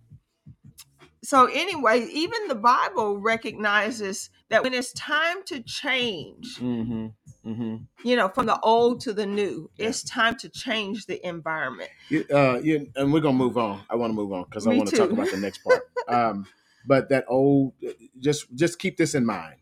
so 1.23 1.45
anyway, 1.45 2.07
even 2.11 2.47
the 2.47 2.55
Bible 2.55 3.19
recognizes 3.19 4.29
that 4.49 4.63
when 4.63 4.73
it's 4.73 4.91
time 4.93 5.43
to 5.45 5.61
change, 5.61 6.57
Mm-hmm. 6.57 7.07
Mm-hmm. 7.45 7.75
you 8.03 8.15
know, 8.15 8.27
from 8.29 8.45
the 8.47 8.59
old 8.61 9.01
to 9.01 9.13
the 9.13 9.25
new, 9.25 9.69
Yeah. 9.77 9.87
it's 9.87 10.03
time 10.03 10.35
to 10.37 10.49
change 10.49 11.05
the 11.05 11.25
environment. 11.27 11.89
You, 12.09 12.25
uh, 12.33 12.59
you, 12.61 12.91
and 12.95 13.11
we're 13.13 13.19
gonna 13.21 13.37
move 13.37 13.57
on. 13.57 13.81
I 13.89 13.95
want 13.95 14.11
to 14.11 14.15
move 14.15 14.31
on 14.33 14.43
because 14.43 14.67
I 14.67 14.71
want 14.73 14.89
to 14.89 14.95
talk 14.97 15.11
about 15.11 15.31
the 15.31 15.37
next 15.37 15.59
part. 15.63 15.87
um, 16.07 16.45
but 16.85 17.09
that 17.09 17.25
old, 17.27 17.73
just 18.19 18.53
just 18.55 18.79
keep 18.79 18.97
this 18.97 19.15
in 19.15 19.25
mind 19.25 19.55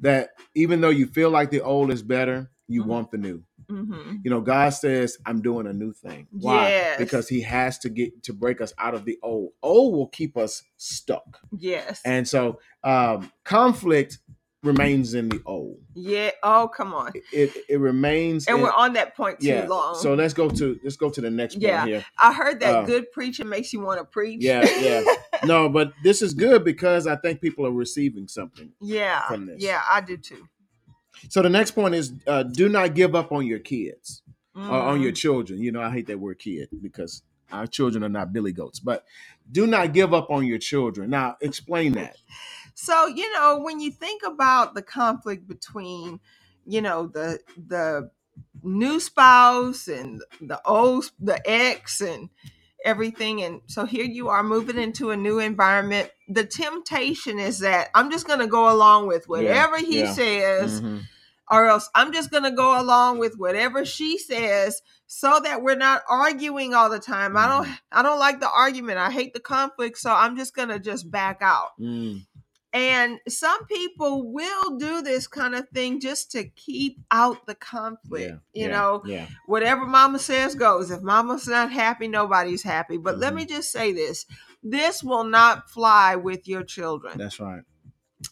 that 0.00 0.30
even 0.54 0.80
though 0.80 0.90
you 0.90 1.06
feel 1.06 1.30
like 1.30 1.50
the 1.50 1.60
old 1.60 1.90
is 1.90 2.02
better, 2.02 2.50
you 2.68 2.82
Mhm. 2.82 2.86
want 2.86 3.10
the 3.10 3.18
new. 3.18 3.42
Hmm 3.68 4.16
You 4.22 4.30
know, 4.30 4.40
God 4.40 4.70
says, 4.70 5.18
"I'm 5.26 5.42
doing 5.42 5.66
a 5.66 5.72
new 5.72 5.92
thing." 5.92 6.26
Why? 6.30 6.68
Yes. 6.68 6.98
Because 6.98 7.28
He 7.28 7.40
has 7.42 7.78
to 7.80 7.88
get 7.88 8.22
to 8.24 8.32
break 8.32 8.60
us 8.60 8.72
out 8.78 8.94
of 8.94 9.04
the 9.04 9.18
old. 9.22 9.52
Old 9.62 9.94
will 9.94 10.08
keep 10.08 10.36
us 10.36 10.62
stuck, 10.76 11.40
Yes. 11.56 12.00
and 12.04 12.26
so 12.26 12.60
um, 12.84 13.30
conflict 13.44 14.18
remains 14.62 15.14
in 15.14 15.28
the 15.28 15.40
old. 15.46 15.78
yeah. 15.94 16.30
Oh, 16.42 16.66
come 16.66 16.92
on. 16.92 17.12
It 17.32 17.52
it, 17.68 17.78
remains. 17.78 18.48
And 18.48 18.56
in- 18.56 18.62
we're 18.64 18.72
on 18.72 18.94
that 18.94 19.16
point 19.16 19.38
too 19.40 19.46
yeah. 19.46 19.66
long. 19.68 19.94
So 19.96 20.14
let's 20.14 20.34
go 20.34 20.48
to 20.48 20.80
let's 20.82 20.96
go 20.96 21.08
to 21.08 21.20
the 21.20 21.30
next 21.30 21.56
Yeah. 21.56 21.80
point 21.80 21.90
here. 21.90 22.04
I 22.20 22.32
heard 22.32 22.58
that 22.60 22.74
uh, 22.74 22.82
good 22.84 23.12
preaching 23.12 23.48
makes 23.48 23.72
you 23.72 23.80
want 23.80 24.00
to 24.00 24.04
preach. 24.04 24.42
Yeah, 24.42 24.64
yeah. 24.80 25.04
No, 25.44 25.68
but 25.68 25.92
this 26.02 26.22
is 26.22 26.32
good 26.34 26.64
because 26.64 27.06
I 27.06 27.14
think 27.16 27.40
people 27.42 27.66
are 27.66 27.70
receiving 27.70 28.26
something. 28.26 28.72
yeah. 28.80 29.28
From 29.28 29.46
this. 29.46 29.62
Yeah, 29.62 29.82
I 29.88 30.00
do 30.00 30.16
too. 30.16 30.48
So 31.28 31.42
the 31.42 31.50
next 31.50 31.72
point 31.72 31.94
is 31.94 32.12
uh, 32.26 32.44
do 32.44 32.68
not 32.68 32.94
give 32.94 33.14
up 33.14 33.32
on 33.32 33.46
your 33.46 33.58
kids 33.60 34.22
or 34.56 34.80
on 34.80 35.00
Mhm. 35.00 35.02
your 35.02 35.12
children. 35.12 35.60
You 35.60 35.72
know, 35.72 35.82
I 35.82 35.90
hate 35.90 36.06
that 36.08 36.20
word 36.20 36.38
kid 36.38 36.68
because 36.82 37.22
our 37.52 37.66
children 37.66 38.04
are 38.04 38.08
not 38.08 38.32
billy 38.32 38.52
goats, 38.52 38.80
but 38.80 39.04
do 39.50 39.66
not 39.66 39.92
give 39.92 40.14
up 40.14 40.30
on 40.30 40.46
your 40.46 40.58
children. 40.58 41.10
Now, 41.10 41.36
explain 41.40 41.92
that. 41.92 42.16
So, 42.74 43.06
you 43.06 43.32
know, 43.34 43.60
when 43.60 43.80
you 43.80 43.90
think 43.90 44.22
about 44.24 44.74
the 44.74 44.82
conflict 44.82 45.48
between, 45.48 46.20
you 46.66 46.82
know, 46.82 47.06
the 47.06 47.40
the 47.56 48.10
new 48.62 49.00
spouse 49.00 49.88
and 49.88 50.22
the 50.40 50.60
old 50.66 51.10
the 51.20 51.40
ex 51.48 52.00
and 52.00 52.28
everything 52.86 53.42
and 53.42 53.60
so 53.66 53.84
here 53.84 54.04
you 54.04 54.28
are 54.28 54.42
moving 54.42 54.78
into 54.78 55.10
a 55.10 55.16
new 55.16 55.38
environment. 55.40 56.10
The 56.28 56.44
temptation 56.46 57.38
is 57.38 57.58
that 57.58 57.90
I'm 57.94 58.10
just 58.10 58.26
going 58.26 58.38
to 58.38 58.46
go 58.46 58.72
along 58.72 59.08
with 59.08 59.28
whatever 59.28 59.76
he 59.78 60.00
yeah. 60.00 60.12
says 60.12 60.80
Mhm. 60.80 61.02
or 61.50 61.66
else 61.66 61.90
I'm 61.94 62.12
just 62.12 62.30
going 62.30 62.44
to 62.44 62.50
go 62.52 62.80
along 62.80 63.18
with 63.18 63.34
whatever 63.36 63.84
she 63.84 64.16
says 64.18 64.80
so 65.06 65.40
that 65.44 65.62
we're 65.62 65.76
not 65.76 66.02
arguing 66.08 66.74
all 66.74 66.88
the 66.90 66.98
time. 66.98 67.36
I 67.36 67.48
don't 67.48 67.68
I 67.92 68.02
don't 68.02 68.18
like 68.18 68.40
the 68.40 68.50
argument. 68.50 68.98
I 68.98 69.10
hate 69.10 69.34
the 69.34 69.40
conflict, 69.40 69.98
so 69.98 70.12
I'm 70.12 70.36
just 70.36 70.54
going 70.54 70.68
to 70.68 70.78
just 70.78 71.10
back 71.10 71.38
out. 71.42 71.70
Mm, 71.80 72.26
And 72.72 73.20
some 73.26 73.64
people 73.66 74.30
will 74.32 74.76
do 74.76 75.00
this 75.00 75.26
kind 75.26 75.54
of 75.54 75.68
thing 75.70 75.98
just 76.00 76.30
to 76.32 76.44
keep 76.44 76.98
out 77.10 77.46
the 77.46 77.54
conflict. 77.54 78.30
yeah, 78.30 78.38
you 78.52 78.68
yeah, 78.68 78.76
know, 78.76 79.02
yeah. 79.06 79.26
whatever 79.46 79.86
mama 79.86 80.18
says 80.18 80.54
goes. 80.54 80.90
If 80.90 81.00
mama's 81.02 81.46
not 81.48 81.72
happy, 81.72 82.06
nobody's 82.08 82.62
happy. 82.62 82.98
But 82.98 83.18
let 83.18 83.32
Mhm. 83.32 83.36
me 83.36 83.46
just 83.46 83.72
say 83.72 83.92
this 83.92 84.26
this 84.62 85.02
will 85.02 85.24
not 85.24 85.70
fly 85.70 86.16
with 86.16 86.46
your 86.48 86.64
children. 86.64 87.16
That's 87.18 87.38
right. 87.40 87.62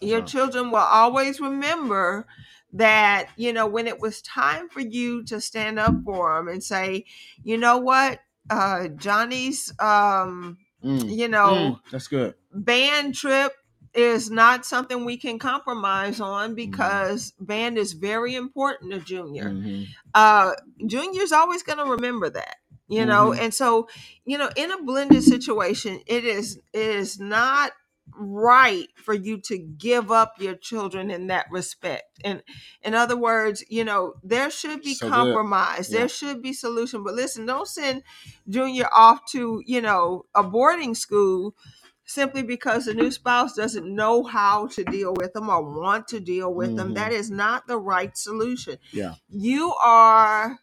Your 0.00 0.20
right. 0.20 0.28
children 0.28 0.70
will 0.70 0.78
always 0.78 1.40
remember 1.40 2.26
that, 2.72 3.28
you 3.36 3.52
know, 3.52 3.66
when 3.66 3.86
it 3.86 4.00
was 4.00 4.20
time 4.22 4.68
for 4.68 4.80
you 4.80 5.24
to 5.24 5.40
stand 5.40 5.78
up 5.78 5.94
for 6.04 6.36
them 6.36 6.48
and 6.48 6.62
say, 6.62 7.04
you 7.44 7.56
know 7.56 7.78
what, 7.78 8.20
uh, 8.50 8.88
Johnny's, 8.88 9.72
um, 9.80 10.58
Mm, 10.82 11.16
you 11.16 11.28
know, 11.28 11.78
mm, 11.78 11.80
that's 11.90 12.08
good. 12.08 12.34
band 12.52 13.14
trip 13.14 13.52
is 13.94 14.30
not 14.30 14.64
something 14.66 15.04
we 15.04 15.16
can 15.16 15.38
compromise 15.38 16.14
Mm-hmm. 16.14 16.22
on 16.22 16.54
because 16.54 17.32
band 17.40 17.78
is 17.78 17.92
very 17.92 18.34
important 18.34 18.92
to 18.92 19.00
junior 19.00 19.50
Mhm. 19.50 19.86
uh 20.14 20.52
junior's 20.86 21.32
always 21.32 21.62
going 21.62 21.78
to 21.78 21.84
remember 21.84 22.30
that 22.30 22.56
you 22.88 23.04
know 23.06 23.32
Mhm. 23.32 23.38
and 23.40 23.54
so 23.54 23.88
you 24.24 24.38
know 24.38 24.50
in 24.56 24.70
a 24.70 24.82
blended 24.82 25.22
situation 25.22 26.00
it 26.06 26.24
is 26.24 26.56
it 26.72 26.90
is 26.90 27.18
not 27.18 27.72
right 28.16 28.88
for 28.96 29.14
you 29.14 29.40
to 29.40 29.58
give 29.58 30.12
up 30.12 30.34
your 30.38 30.54
children 30.54 31.10
in 31.10 31.26
that 31.28 31.46
respect 31.50 32.20
and 32.24 32.42
in 32.82 32.94
other 32.94 33.16
words 33.16 33.64
you 33.68 33.82
know 33.84 34.14
there 34.22 34.50
should 34.50 34.82
be 34.82 34.94
So 34.94 35.08
compromise 35.08 35.90
Yeah. 35.90 36.00
there 36.00 36.08
should 36.08 36.42
be 36.42 36.52
solution 36.52 37.02
but 37.02 37.14
listen 37.14 37.46
don't 37.46 37.66
send 37.66 38.02
junior 38.48 38.88
off 38.94 39.20
to 39.32 39.62
you 39.66 39.80
know 39.80 40.26
a 40.34 40.42
boarding 40.44 40.94
school 40.94 41.56
simply 42.04 42.42
because 42.42 42.84
the 42.86 42.94
new 42.94 43.10
spouse 43.10 43.54
doesn't 43.54 43.86
know 43.94 44.22
how 44.24 44.66
to 44.68 44.84
deal 44.84 45.14
with 45.14 45.32
them 45.32 45.48
or 45.48 45.62
want 45.80 46.06
to 46.08 46.20
deal 46.20 46.52
with 46.54 46.76
them 46.76 46.90
Mhm. 46.90 46.94
that 46.94 47.12
is 47.12 47.30
not 47.30 47.66
the 47.66 47.78
right 47.78 48.16
solution 48.16 48.78
Yeah. 48.92 49.14
you 49.28 49.74
are 49.74 50.58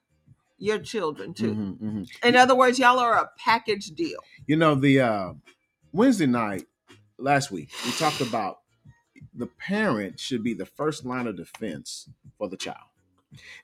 your 0.58 0.80
children 0.80 1.34
too 1.34 1.56
Mhm, 1.56 1.80
mhm. 1.80 2.10
in 2.23 2.36
other 2.36 2.56
words 2.56 2.80
y'all 2.80 2.99
are 2.99 3.15
a 3.15 3.30
package 3.38 3.88
deal 3.91 4.19
You 4.47 4.58
know, 4.58 4.75
the 4.75 4.99
uh, 5.01 5.34
Wednesday 5.93 6.25
night 6.27 6.67
last 7.17 7.51
week, 7.51 7.69
we 7.86 7.91
talked 7.93 8.21
about 8.21 8.60
the 9.34 9.47
parent 9.47 10.19
should 10.19 10.43
be 10.43 10.54
the 10.54 10.65
first 10.65 11.06
line 11.06 11.27
of 11.27 11.38
defense 11.38 12.10
for 12.38 12.49
the 12.49 12.58
child. 12.58 12.88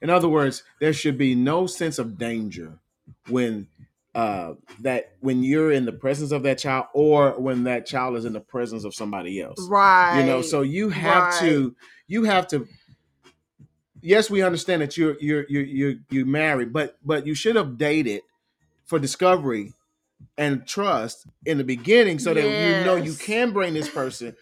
In 0.02 0.10
other 0.10 0.30
words, 0.30 0.64
there 0.80 0.94
should 0.94 1.18
be 1.18 1.36
no 1.36 1.68
sense 1.68 2.00
of 2.00 2.18
danger 2.18 2.80
when 3.28 3.68
uh, 4.18 4.56
that 4.80 5.12
when 5.20 5.44
you're 5.44 5.72
in 5.72 5.86
the 5.86 5.92
presence 5.92 6.32
of 6.32 6.42
that 6.42 6.58
child 6.58 6.88
or 6.96 7.40
when 7.40 7.66
that 7.66 7.86
child 7.86 8.18
is 8.18 8.26
in 8.26 8.34
the 8.34 8.40
presence 8.40 8.84
of 8.84 8.96
somebody 8.96 9.40
else. 9.40 9.60
right 9.70 10.18
You 10.18 10.26
know, 10.26 10.42
so 10.42 10.62
you 10.62 10.90
have 10.90 11.40
to 11.40 11.76
you 12.08 12.24
have 12.24 12.48
to 12.48 12.68
yes, 14.02 14.28
we 14.28 14.42
understand 14.42 14.82
that 14.82 14.98
you're 14.98 15.18
you're 15.20 15.46
you're 15.48 15.64
you're 15.64 15.94
you're 16.10 16.26
married, 16.26 16.74
but 16.74 16.98
but 17.06 17.28
you 17.28 17.36
should 17.36 17.56
have 17.56 17.78
dated 17.78 18.22
for 18.86 18.98
discovery 18.98 19.74
and 20.36 20.66
trust 20.66 21.28
in 21.46 21.60
the 21.60 21.64
beginning 21.64 22.18
so 22.18 22.34
that 22.34 22.42
you 22.42 22.84
know 22.84 22.96
you 22.96 23.14
can 23.14 23.52
bring 23.52 23.76
this 23.76 23.88
person 23.88 24.36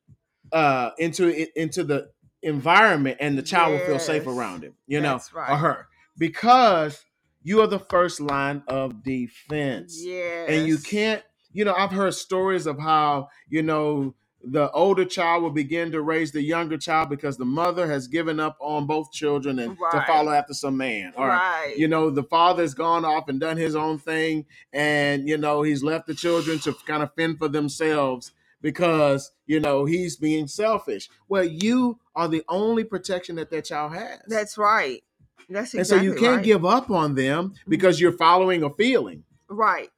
uh 0.52 0.90
into 0.98 1.60
into 1.60 1.82
the 1.82 2.10
environment 2.44 3.16
and 3.18 3.36
the 3.36 3.42
child 3.42 3.72
will 3.72 3.80
feel 3.80 3.98
safe 3.98 4.24
around 4.28 4.62
him, 4.62 4.74
you 4.86 5.00
know, 5.00 5.14
That's 5.14 5.32
or 5.34 5.56
her. 5.56 5.88
Because 6.16 7.04
you 7.46 7.60
are 7.60 7.68
the 7.68 7.78
first 7.78 8.20
line 8.20 8.60
of 8.66 9.04
defense. 9.04 10.02
Yes 10.04 10.48
and 10.48 10.66
you 10.66 10.78
can't 10.78 11.22
you 11.52 11.64
know 11.64 11.74
i've 11.74 11.92
heard 11.92 12.12
stories 12.12 12.66
of 12.66 12.78
how 12.78 13.28
you 13.48 13.62
know 13.62 14.14
the 14.42 14.70
older 14.72 15.04
child 15.04 15.42
will 15.42 15.50
begin 15.50 15.90
to 15.92 16.02
raise 16.02 16.30
the 16.32 16.42
younger 16.42 16.76
child 16.76 17.08
because 17.08 17.36
the 17.36 17.44
mother 17.44 17.86
has 17.86 18.06
given 18.06 18.38
up 18.38 18.56
on 18.60 18.86
both 18.86 19.10
children 19.10 19.58
and 19.58 19.76
to 19.90 20.04
follow 20.06 20.30
after 20.30 20.54
some 20.54 20.76
man. 20.76 21.12
Or 21.16 21.26
right. 21.26 21.74
You 21.76 21.88
know 21.88 22.10
the 22.10 22.22
father's 22.22 22.74
gone 22.74 23.04
off 23.04 23.28
and 23.28 23.40
done 23.40 23.56
his 23.56 23.74
own 23.74 23.98
thing 23.98 24.46
and 24.72 25.28
you 25.28 25.36
know 25.36 25.62
he's 25.62 25.82
left 25.82 26.06
the 26.06 26.14
children 26.14 26.58
to 26.60 26.74
kind 26.86 27.02
of 27.02 27.14
fend 27.14 27.38
for 27.38 27.48
themselves 27.48 28.32
because 28.60 29.32
you 29.46 29.58
know 29.60 29.84
he's 29.84 30.16
being 30.16 30.46
selfish. 30.46 31.08
Well 31.28 31.44
you 31.44 31.98
are 32.14 32.28
the 32.28 32.44
only 32.48 32.84
protection 32.84 33.36
that 33.36 33.50
that 33.50 33.64
child 33.64 33.94
has. 33.94 34.20
That's 34.28 34.58
right 34.58 35.02
that's 35.48 35.74
exactly 35.74 35.78
and 35.78 35.86
so 35.86 35.96
you 35.96 36.14
can't 36.14 36.36
right. 36.36 36.44
give 36.44 36.64
up 36.64 36.90
on 36.90 37.14
them 37.14 37.54
because 37.68 38.00
you're 38.00 38.12
following 38.12 38.62
a 38.62 38.70
feeling 38.70 39.24
right 39.48 39.90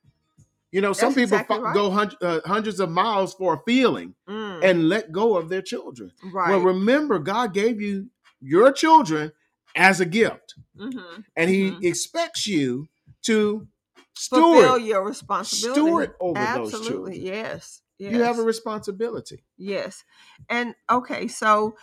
you 0.71 0.83
know, 0.83 0.93
some 0.93 1.15
people 1.15 1.39
exactly 1.39 1.57
fo- 1.57 1.63
right. 1.63 1.75
go 1.75 1.91
hun- 1.91 2.17
uh, 2.21 2.41
hundreds 2.45 2.79
of 2.79 2.91
miles 2.91 3.33
for 3.33 3.55
a 3.55 3.61
feeling 3.65 4.15
Mm, 4.29 4.63
and 4.63 4.89
let 4.91 5.11
go 5.13 5.39
of 5.39 5.49
their 5.49 5.63
children. 5.63 6.13
right 6.23 6.51
Well, 6.51 6.61
remember, 6.61 7.19
God 7.19 7.55
gave 7.55 7.81
you 7.81 8.11
your 8.43 8.71
children 8.71 9.33
as 9.75 10.01
a 10.01 10.05
gift, 10.05 10.57
mm-hmm. 10.79 11.23
and 11.35 11.49
He 11.51 11.71
Mhm. 11.71 11.85
expects 11.85 12.47
you 12.47 12.87
to 13.23 13.67
fulfill 14.15 14.53
steward. 14.75 14.83
your 14.83 15.07
responsibility 15.07 15.81
steward 15.81 16.15
over 16.21 16.47
those 16.55 16.87
children. 16.87 17.15
yes 17.15 17.81
yes 17.99 18.13
You 18.13 18.23
have 18.23 18.39
a 18.39 18.43
responsibility. 18.43 19.45
Yes. 19.57 20.05
And 20.51 20.75
okay, 20.91 21.29
so 21.29 21.77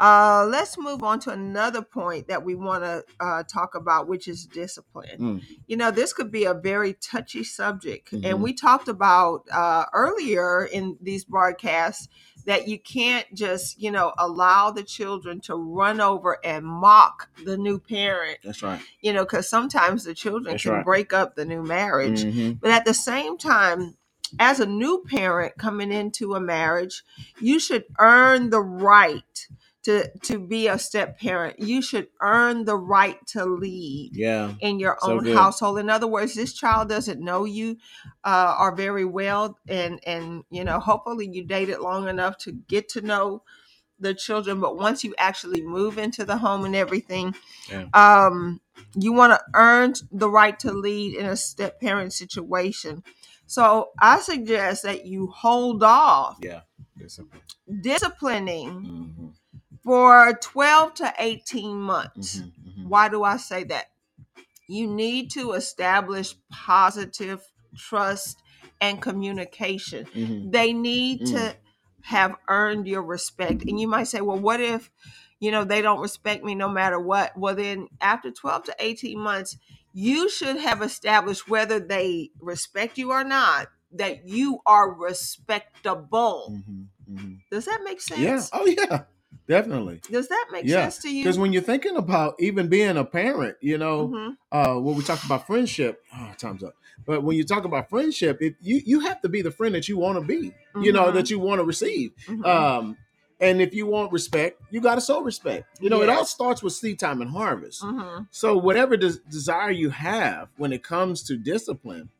uh 0.00 0.46
let's 0.48 0.78
move 0.78 1.02
on 1.02 1.18
to 1.18 1.30
another 1.30 1.82
point 1.82 2.28
that 2.28 2.42
we 2.44 2.54
want 2.54 2.84
to 2.84 3.02
uh 3.20 3.42
talk 3.44 3.74
about 3.74 4.06
which 4.08 4.28
is 4.28 4.46
discipline. 4.46 5.18
Mm. 5.18 5.42
You 5.66 5.76
know, 5.76 5.90
this 5.90 6.12
could 6.12 6.30
be 6.30 6.44
a 6.44 6.54
very 6.54 6.94
touchy 6.94 7.42
subject 7.44 8.12
Mhm. 8.12 8.24
and 8.24 8.42
we 8.42 8.52
talked 8.52 8.88
about 8.88 9.42
uh 9.52 9.84
earlier 9.92 10.64
in 10.66 10.96
these 11.00 11.24
broadcasts 11.24 12.08
that 12.44 12.66
you 12.68 12.78
can't 12.78 13.26
just, 13.34 13.78
you 13.78 13.90
know, 13.90 14.14
allow 14.18 14.70
the 14.70 14.82
children 14.82 15.38
to 15.40 15.54
run 15.54 16.00
over 16.00 16.38
and 16.44 16.64
mock 16.64 17.28
the 17.44 17.58
new 17.58 17.78
parent, 17.78 18.38
That's 18.42 18.62
right. 18.62 18.80
you 19.02 19.12
know, 19.12 19.26
cuz 19.26 19.48
sometimes 19.48 20.04
the 20.04 20.14
children 20.14 20.52
That's 20.54 20.62
can 20.62 20.72
right. 20.72 20.84
break 20.84 21.12
up 21.12 21.34
the 21.34 21.44
new 21.44 21.62
marriage. 21.62 22.24
Mhm. 22.24 22.58
But 22.60 22.70
at 22.70 22.84
the 22.86 22.94
same 22.94 23.36
time, 23.36 23.96
as 24.38 24.60
a 24.60 24.66
new 24.66 25.02
parent 25.06 25.56
coming 25.58 25.90
into 25.92 26.34
a 26.34 26.40
marriage, 26.40 27.02
you 27.40 27.58
should 27.58 27.84
earn 27.98 28.50
the 28.50 28.60
right 28.62 29.48
to 29.84 30.08
to 30.24 30.38
be 30.38 30.68
a 30.68 30.78
step 30.78 31.18
parent. 31.18 31.58
You 31.60 31.82
should 31.82 32.08
earn 32.20 32.64
the 32.64 32.76
right 32.76 33.18
to 33.28 33.44
lead 33.44 34.10
Yeah. 34.14 34.54
in 34.60 34.78
your 34.80 34.96
So 35.00 35.12
own 35.12 35.24
good. 35.24 35.36
household. 35.36 35.78
In 35.78 35.88
other 35.90 36.06
words, 36.06 36.34
this 36.34 36.52
child 36.52 36.88
doesn't 36.88 37.20
know 37.20 37.44
you 37.44 37.76
uh, 38.24 38.54
are 38.58 38.74
very 38.74 39.04
well, 39.04 39.58
and 39.68 40.00
and 40.06 40.44
you 40.50 40.64
know, 40.64 40.80
hopefully 40.80 41.28
you 41.30 41.44
dated 41.44 41.78
long 41.80 42.08
enough 42.08 42.38
to 42.38 42.52
get 42.52 42.88
to 42.90 43.00
know 43.00 43.42
the 44.00 44.14
children. 44.14 44.60
But 44.60 44.76
once 44.76 45.04
you 45.04 45.14
actually 45.18 45.62
move 45.62 45.98
into 45.98 46.24
the 46.24 46.38
home 46.38 46.64
and 46.64 46.76
everything, 46.76 47.34
Yeah. 47.70 47.86
um, 47.94 48.60
you 48.94 49.12
want 49.12 49.32
to 49.32 49.40
earn 49.54 49.94
the 50.12 50.28
right 50.30 50.58
to 50.60 50.72
lead 50.72 51.16
in 51.16 51.26
a 51.26 51.36
step 51.36 51.80
parent 51.80 52.12
situation. 52.12 53.02
So 53.46 53.90
I 53.98 54.20
suggest 54.20 54.82
that 54.82 55.06
you 55.06 55.28
hold 55.28 55.82
off 55.82 56.38
Yeah. 56.42 56.62
Discipline. 56.96 57.42
disciplining 57.80 59.14
Mhm, 59.16 59.34
for 59.88 60.34
12 60.42 60.94
to 60.96 61.14
18 61.18 61.80
months. 61.80 62.40
mhm, 62.40 62.52
mhm. 62.76 62.88
Why 62.88 63.08
do 63.08 63.24
I 63.24 63.38
say 63.38 63.64
that? 63.64 63.86
You 64.68 64.86
need 64.86 65.30
to 65.30 65.52
establish 65.52 66.34
positive 66.50 67.40
trust 67.74 68.42
and 68.82 69.00
communication. 69.00 70.04
Mhm. 70.14 70.52
They 70.52 70.74
need 70.74 71.24
to 71.28 71.56
have 72.02 72.36
earned 72.48 72.86
your 72.86 73.02
respect. 73.02 73.62
And 73.66 73.80
you 73.80 73.88
might 73.88 74.08
say, 74.08 74.20
well, 74.20 74.38
what 74.38 74.60
if, 74.60 74.90
you 75.40 75.50
know, 75.50 75.64
they 75.64 75.80
don't 75.80 76.00
respect 76.00 76.44
me 76.44 76.54
no 76.54 76.68
matter 76.68 77.00
what? 77.00 77.34
Well, 77.38 77.54
then 77.54 77.88
after 78.02 78.30
12 78.30 78.64
to 78.64 78.76
18 78.78 79.18
months, 79.18 79.56
you 79.94 80.28
should 80.28 80.58
have 80.58 80.82
established 80.82 81.48
whether 81.48 81.80
they 81.80 82.30
respect 82.40 82.98
you 82.98 83.10
or 83.10 83.24
not, 83.24 83.68
that 83.92 84.28
you 84.28 84.60
are 84.66 84.92
respectable. 84.92 86.52
Mhm, 86.52 86.88
mhm. 87.10 87.40
Does 87.50 87.64
that 87.64 87.80
make 87.84 88.02
sense? 88.02 88.20
Yeah. 88.52 88.60
Oh 88.60 88.66
yeah. 88.66 89.04
Definitely. 89.48 90.00
Does 90.10 90.28
that 90.28 90.46
make 90.52 90.66
Yeah, 90.66 90.82
sense 90.82 90.98
to 90.98 91.10
you? 91.10 91.24
Because 91.24 91.38
when 91.38 91.52
you're 91.52 91.62
thinking 91.62 91.96
about 91.96 92.34
even 92.38 92.68
being 92.68 92.96
a 92.98 93.04
parent, 93.04 93.56
you 93.62 93.78
know, 93.78 94.08
Mhm. 94.08 94.36
uh, 94.52 94.74
when 94.80 94.94
we 94.94 95.02
talk 95.02 95.24
about 95.24 95.46
friendship, 95.46 96.04
oh, 96.14 96.32
time's 96.36 96.62
up. 96.62 96.74
But 97.06 97.22
when 97.24 97.36
you 97.36 97.44
talk 97.44 97.64
about 97.64 97.88
friendship, 97.88 98.42
it, 98.42 98.56
you 98.60 98.82
you 98.84 99.00
have 99.00 99.20
to 99.22 99.28
be 99.28 99.40
the 99.40 99.50
friend 99.50 99.74
that 99.74 99.88
you 99.88 99.96
want 99.96 100.18
to 100.20 100.24
be, 100.24 100.52
you 100.80 100.92
know, 100.92 101.10
that 101.10 101.30
you 101.30 101.38
want 101.38 101.60
to 101.60 101.64
receive. 101.64 102.12
Mhm. 102.26 102.44
Um, 102.44 102.96
and 103.40 103.62
if 103.62 103.72
you 103.74 103.86
want 103.86 104.12
respect, 104.12 104.60
you 104.70 104.80
got 104.80 104.96
to 104.96 105.00
show 105.00 105.22
respect. 105.22 105.80
You 105.80 105.88
know, 105.88 106.02
it 106.02 106.08
all 106.10 106.26
starts 106.26 106.62
with 106.62 106.74
seed 106.74 106.98
time 106.98 107.22
and 107.22 107.30
harvest. 107.30 107.82
Mhm. 107.82 108.26
So 108.30 108.56
whatever 108.58 108.96
des- 108.98 109.20
desire 109.30 109.70
you 109.70 109.90
have 109.90 110.48
when 110.58 110.72
it 110.74 110.82
comes 110.82 111.22
to 111.24 111.36
discipline, 111.36 112.10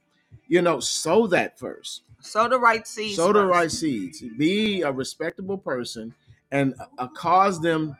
you 0.46 0.62
know, 0.62 0.80
sow 0.80 1.26
that 1.26 1.58
first. 1.58 2.02
Sow 2.20 2.48
the 2.48 2.58
right 2.58 2.86
seeds. 2.86 3.16
sow 3.16 3.32
the 3.32 3.40
first. 3.40 3.50
right 3.52 3.70
seeds. 3.70 4.22
Be 4.38 4.80
a 4.82 4.90
respectable 4.92 5.58
person, 5.58 6.14
and 6.50 6.74
uh, 6.98 7.08
cause 7.08 7.60
them 7.60 7.96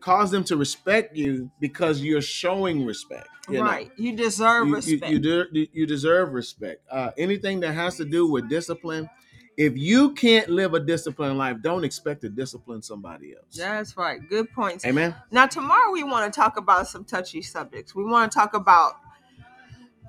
cause 0.00 0.30
them 0.30 0.42
to 0.44 0.56
respect 0.56 1.16
you 1.16 1.50
because 1.60 2.00
you're 2.02 2.20
showing 2.20 2.84
respect. 2.84 3.28
you 3.48 3.58
know. 3.58 3.64
right. 3.64 3.90
You 3.96 4.16
deserve 4.16 4.66
You, 4.66 4.70
you, 4.70 4.76
respect. 4.76 5.12
you, 5.12 5.18
de- 5.20 5.70
you 5.72 5.86
deserve 5.86 6.32
respect. 6.32 6.82
Uh, 6.90 7.10
anything 7.16 7.60
that 7.60 7.72
has 7.72 7.96
to 7.98 8.04
do 8.04 8.26
with 8.26 8.48
discipline, 8.48 9.08
if 9.56 9.76
you 9.76 10.12
can't 10.14 10.48
live 10.48 10.74
a 10.74 10.80
disciplined 10.80 11.38
life, 11.38 11.58
don't 11.62 11.84
expect 11.84 12.22
to 12.22 12.28
discipline 12.28 12.82
somebody 12.82 13.34
else. 13.36 13.56
That's 13.56 13.96
right. 13.96 14.18
Good 14.28 14.50
points. 14.52 14.84
Amen. 14.84 15.14
Now, 15.30 15.46
tomorrow 15.46 15.92
we 15.92 16.02
want 16.02 16.32
to 16.32 16.36
talk 16.40 16.56
about 16.56 16.88
some 16.88 17.04
touchy 17.04 17.42
subjects. 17.42 17.94
We 17.94 18.02
want 18.04 18.32
to 18.32 18.36
talk 18.36 18.54
about 18.54 18.94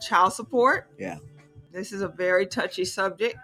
child 0.02 0.34
support. 0.34 0.90
Yeah. 0.98 1.18
This 1.72 1.92
is 1.92 2.02
a 2.02 2.08
very 2.08 2.48
touchy 2.48 2.86
subject. 2.86 3.36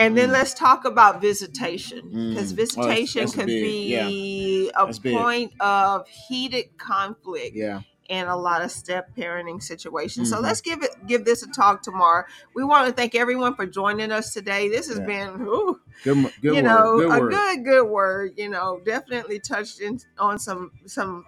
And 0.00 0.16
then 0.16 0.30
Mm. 0.30 0.32
let's 0.32 0.54
talk 0.54 0.84
about 0.86 1.20
visitation 1.20 2.00
because 2.08 2.14
Mm. 2.14 2.28
Oh, 2.32 2.32
that's- 2.34 2.52
visitation 2.52 3.20
that's 3.22 3.34
can 3.34 3.46
big. 3.46 3.62
be 3.62 4.70
a 4.74 4.86
That's 4.86 4.98
big. 4.98 5.16
point 5.16 5.52
of 5.60 6.08
heated 6.08 6.76
conflict 6.78 7.54
Yeah. 7.54 7.82
in 8.08 8.26
a 8.26 8.36
lot 8.36 8.62
of 8.62 8.70
step 8.72 9.14
parenting 9.16 9.62
situations. 9.62 10.30
So 10.30 10.36
Mhm. 10.38 10.42
let's 10.42 10.60
give 10.62 10.82
it 10.82 11.06
give 11.06 11.24
this 11.24 11.42
a 11.42 11.48
talk 11.48 11.82
tomorrow. 11.82 12.24
We 12.54 12.64
want 12.64 12.88
to 12.88 12.92
thank 12.94 13.14
everyone 13.14 13.54
for 13.54 13.66
joining 13.66 14.10
us 14.10 14.32
today. 14.32 14.68
This 14.68 14.88
has 14.88 14.98
Yeah. 14.98 15.06
been 15.06 15.42
ooh, 15.42 15.80
Good. 16.02 16.16
Good 16.16 16.32
you 16.42 16.52
word. 16.54 16.62
know 16.64 16.96
good 16.98 17.12
a 17.16 17.20
word. 17.20 17.30
good 17.32 17.64
good 17.64 17.86
word 17.88 18.32
you 18.38 18.48
know 18.48 18.80
definitely 18.84 19.38
touched 19.38 19.80
in 19.80 20.00
on 20.18 20.38
some 20.38 20.70
some 20.86 21.26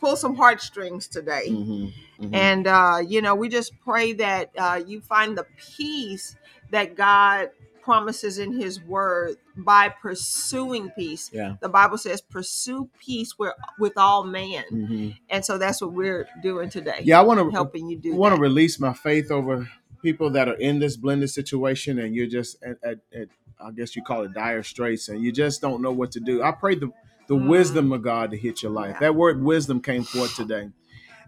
pull 0.00 0.16
some 0.16 0.34
heartstrings 0.36 1.06
today 1.08 1.46
Mhm, 1.48 1.92
mhm. 2.20 2.34
and 2.34 2.66
uh 2.66 2.98
you 3.06 3.22
know 3.22 3.34
we 3.34 3.48
just 3.48 3.72
pray 3.80 4.12
that 4.12 4.50
uh 4.58 4.80
you 4.86 5.00
find 5.00 5.38
the 5.38 5.46
peace 5.56 6.36
that 6.70 6.94
god 6.96 7.50
promises 7.82 8.38
in 8.38 8.52
his 8.60 8.80
word 8.82 9.36
by 9.56 9.88
pursuing 9.88 10.90
peace 10.90 11.30
yeah. 11.32 11.56
the 11.60 11.68
bible 11.68 11.98
says 11.98 12.20
pursue 12.20 12.88
peace 13.00 13.38
with, 13.38 13.52
with 13.78 13.92
all 13.98 14.24
man 14.24 14.64
mhm. 14.72 15.16
and 15.30 15.44
so 15.44 15.58
that's 15.58 15.80
what 15.82 15.92
we're 15.92 16.26
doing 16.42 16.70
today 16.70 17.00
Yeah. 17.02 17.18
I 17.18 17.22
want 17.22 17.40
to 17.40 17.50
helping 17.50 17.88
you 17.88 17.98
do 17.98 18.14
I 18.14 18.16
want 18.16 18.34
to 18.34 18.40
release 18.40 18.80
my 18.80 18.92
faith 18.92 19.30
over 19.30 19.68
people 20.02 20.30
that 20.30 20.48
are 20.48 20.54
in 20.54 20.78
this 20.80 20.96
blended 20.96 21.30
situation 21.30 21.98
and 21.98 22.14
you're 22.14 22.26
just 22.26 22.62
at, 22.62 22.76
at, 22.82 22.98
at 23.14 23.28
I 23.64 23.70
guess 23.70 23.94
you 23.94 24.02
call 24.02 24.22
it 24.24 24.32
dire 24.34 24.62
straits 24.62 25.08
and 25.08 25.22
you 25.22 25.30
just 25.32 25.60
don't 25.60 25.82
know 25.82 25.92
what 25.92 26.10
to 26.12 26.20
do. 26.20 26.42
I 26.42 26.50
pray 26.52 26.74
the, 26.74 26.90
the 27.28 27.36
Mm. 27.36 27.48
wisdom 27.48 27.92
of 27.92 28.02
God 28.02 28.32
to 28.32 28.36
hit 28.36 28.62
your 28.62 28.72
life. 28.72 28.94
Yeah. 28.94 29.00
That 29.00 29.14
word 29.14 29.42
wisdom 29.42 29.80
came 29.80 30.02
forth 30.04 30.34
today. 30.36 30.70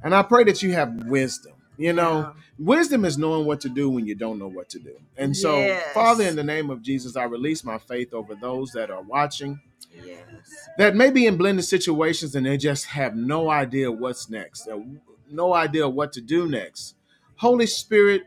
And 0.03 0.15
I 0.15 0.23
pray 0.23 0.45
that 0.45 0.63
you 0.63 0.73
have 0.73 0.93
wisdom. 1.07 1.54
You 1.77 1.93
know, 1.93 2.21
Yeah. 2.21 2.33
wisdom 2.59 3.05
is 3.05 3.19
knowing 3.19 3.47
what 3.47 3.61
to 3.63 3.69
do 3.69 3.91
when 3.91 4.07
you 4.07 4.15
don't 4.15 4.39
know 4.39 4.49
what 4.49 4.69
to 4.71 4.79
do. 4.79 4.97
And 5.17 5.37
so, 5.37 5.59
Yes. 5.63 5.93
Father, 5.95 6.25
in 6.25 6.37
the 6.37 6.45
name 6.45 6.71
of 6.71 6.83
Jesus, 6.83 7.17
I 7.17 7.25
release 7.25 7.65
my 7.65 7.79
faith 7.79 8.15
over 8.15 8.35
those 8.35 8.73
that 8.73 8.91
are 8.91 9.03
watching 9.03 9.61
yes 10.05 10.69
that 10.79 10.97
may 10.97 11.11
be 11.11 11.27
in 11.27 11.37
blended 11.37 11.65
situations 11.65 12.35
and 12.35 12.47
they 12.47 12.57
just 12.57 12.87
have 12.87 13.15
no 13.17 13.51
idea 13.51 13.91
what's 13.91 14.29
next, 14.31 14.69
no 15.31 15.55
idea 15.55 15.89
what 15.89 16.13
to 16.13 16.21
do 16.21 16.49
next. 16.49 16.95
Holy 17.37 17.67
Spirit 17.67 18.23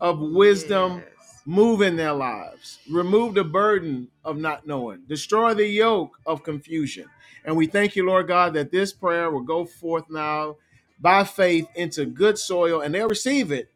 of 0.00 0.20
wisdom, 0.20 0.98
Yes. 0.98 1.42
move 1.46 1.80
in 1.82 1.96
their 1.96 2.12
lives, 2.12 2.78
remove 2.90 3.34
the 3.34 3.44
burden 3.44 4.08
of 4.24 4.36
not 4.36 4.66
knowing, 4.66 5.02
destroy 5.08 5.54
the 5.54 5.66
yoke 5.66 6.18
of 6.26 6.42
confusion. 6.42 7.06
And 7.44 7.56
we 7.56 7.66
thank 7.66 7.96
you, 7.96 8.06
Lord 8.06 8.28
God, 8.28 8.54
that 8.54 8.70
this 8.70 8.92
prayer 8.92 9.30
will 9.30 9.42
go 9.42 9.64
forth 9.64 10.04
now 10.10 10.56
by 11.02 11.24
faith 11.24 11.68
into 11.76 12.06
good 12.06 12.38
soil 12.38 12.82
and 12.82 12.94
they'll 12.94 13.08
receive 13.08 13.52
it 13.52 13.70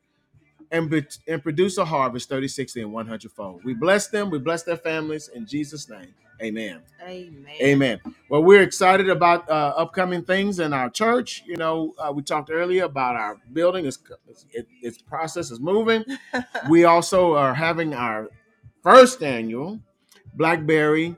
and, 0.70 0.90
be, 0.90 1.04
and 1.28 1.42
produce 1.42 1.78
a 1.78 1.84
harvest 1.84 2.28
30, 2.28 2.48
60, 2.48 2.82
and 2.82 2.92
100 2.92 3.32
fold. 3.32 3.64
We 3.64 3.74
bless 3.74 4.08
them, 4.08 4.30
we 4.30 4.38
bless 4.38 4.64
their 4.64 4.76
families 4.76 5.28
in 5.28 5.46
Jesus' 5.46 5.88
name. 5.88 6.14
Amen. 6.42 6.82
amen 7.02 7.54
Amen. 7.62 8.00
Well, 8.30 8.44
we're 8.44 8.62
excited 8.62 9.10
about 9.10 9.48
uh, 9.50 9.74
upcoming 9.76 10.22
things 10.24 10.60
in 10.60 10.72
our 10.72 10.90
church. 10.90 11.42
You 11.46 11.56
know, 11.56 11.94
uh, 11.98 12.12
we 12.14 12.22
talked 12.22 12.50
earlier 12.52 12.84
about 12.84 13.16
our 13.16 13.38
building. 13.52 13.86
It's, 13.86 13.98
it, 14.52 14.68
its 14.82 15.02
process 15.02 15.50
is 15.50 15.60
moving. 15.60 16.04
we 16.70 16.84
also 16.84 17.34
are 17.34 17.54
having 17.54 17.94
our 17.94 18.30
first 18.82 19.22
annual 19.22 19.80
Blackberry 20.34 21.16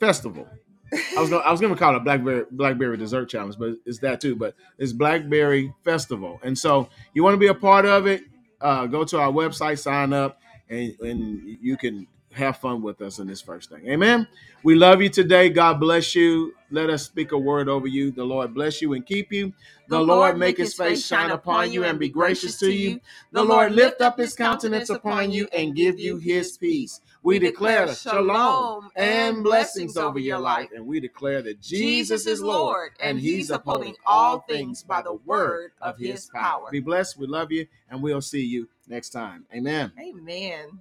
Festival. 0.00 0.48
I 0.92 1.20
was 1.20 1.30
gonna, 1.30 1.42
I 1.42 1.50
was 1.50 1.60
going 1.60 1.72
to 1.72 1.78
call 1.78 1.96
it 1.96 2.00
Blackberry 2.04 2.44
Blackberry 2.50 2.96
Dessert 2.96 3.28
Challenge, 3.28 3.56
but 3.58 3.74
it's 3.86 3.98
that 4.00 4.20
too. 4.20 4.36
But 4.36 4.54
it's 4.78 4.92
Blackberry 4.92 5.72
Festival, 5.84 6.40
and 6.42 6.58
so 6.58 6.88
you 7.14 7.22
want 7.22 7.34
to 7.34 7.38
be 7.38 7.48
a 7.48 7.54
part 7.54 7.86
of 7.86 8.06
it. 8.06 8.22
Uh, 8.60 8.86
go 8.86 9.04
to 9.04 9.18
our 9.18 9.32
website, 9.32 9.78
sign 9.78 10.12
up, 10.12 10.38
and, 10.68 10.94
and 11.00 11.58
you 11.60 11.76
can 11.76 12.06
have 12.32 12.56
fun 12.58 12.82
with 12.82 13.00
us 13.02 13.18
in 13.18 13.26
this 13.26 13.40
first 13.40 13.70
thing. 13.70 13.88
Amen. 13.88 14.26
We 14.62 14.74
love 14.74 15.02
you 15.02 15.08
today. 15.08 15.48
God 15.48 15.80
bless 15.80 16.14
you. 16.14 16.54
Let 16.70 16.90
us 16.90 17.04
speak 17.04 17.32
a 17.32 17.38
word 17.38 17.68
over 17.68 17.88
you. 17.88 18.12
The 18.12 18.22
Lord 18.24 18.54
bless 18.54 18.80
you 18.80 18.92
and 18.92 19.04
keep 19.04 19.32
you. 19.32 19.52
The, 19.88 19.98
Lord 20.00 20.38
make 20.38 20.58
his 20.58 20.74
face 20.74 21.04
shine 21.04 21.30
upon 21.32 21.72
you 21.72 21.82
and 21.84 21.98
be 21.98 22.08
gracious 22.08 22.58
to 22.60 22.72
you. 22.72 23.00
The 23.32 23.42
Lord 23.42 23.72
lift 23.72 24.00
up 24.00 24.18
his 24.18 24.34
countenance 24.34 24.90
upon 24.90 25.32
you 25.32 25.48
and 25.52 25.74
give 25.74 25.98
you 25.98 26.18
his 26.18 26.56
peace. 26.56 27.00
We 27.22 27.38
declare 27.38 27.94
shalom 27.94 28.90
and 28.96 29.42
blessings 29.42 29.96
over 29.96 30.18
your 30.18 30.38
life. 30.38 30.70
And 30.74 30.86
we 30.86 31.00
declare 31.00 31.42
that 31.42 31.60
Jesus 31.60 32.26
is 32.26 32.40
Lord 32.40 32.92
and 33.00 33.20
he's 33.20 33.50
upholding 33.50 33.96
all 34.06 34.40
things 34.40 34.82
by 34.82 35.02
the 35.02 35.14
word 35.14 35.72
of 35.80 35.98
his 35.98 36.30
power. 36.34 36.70
Be 36.70 36.80
blessed. 36.80 37.18
We 37.18 37.26
love 37.26 37.52
you 37.52 37.66
and 37.90 38.02
we'll 38.02 38.22
see 38.22 38.44
you 38.44 38.68
next 38.88 39.10
time. 39.10 39.44
Amen. 39.54 39.92
amen 39.98 40.80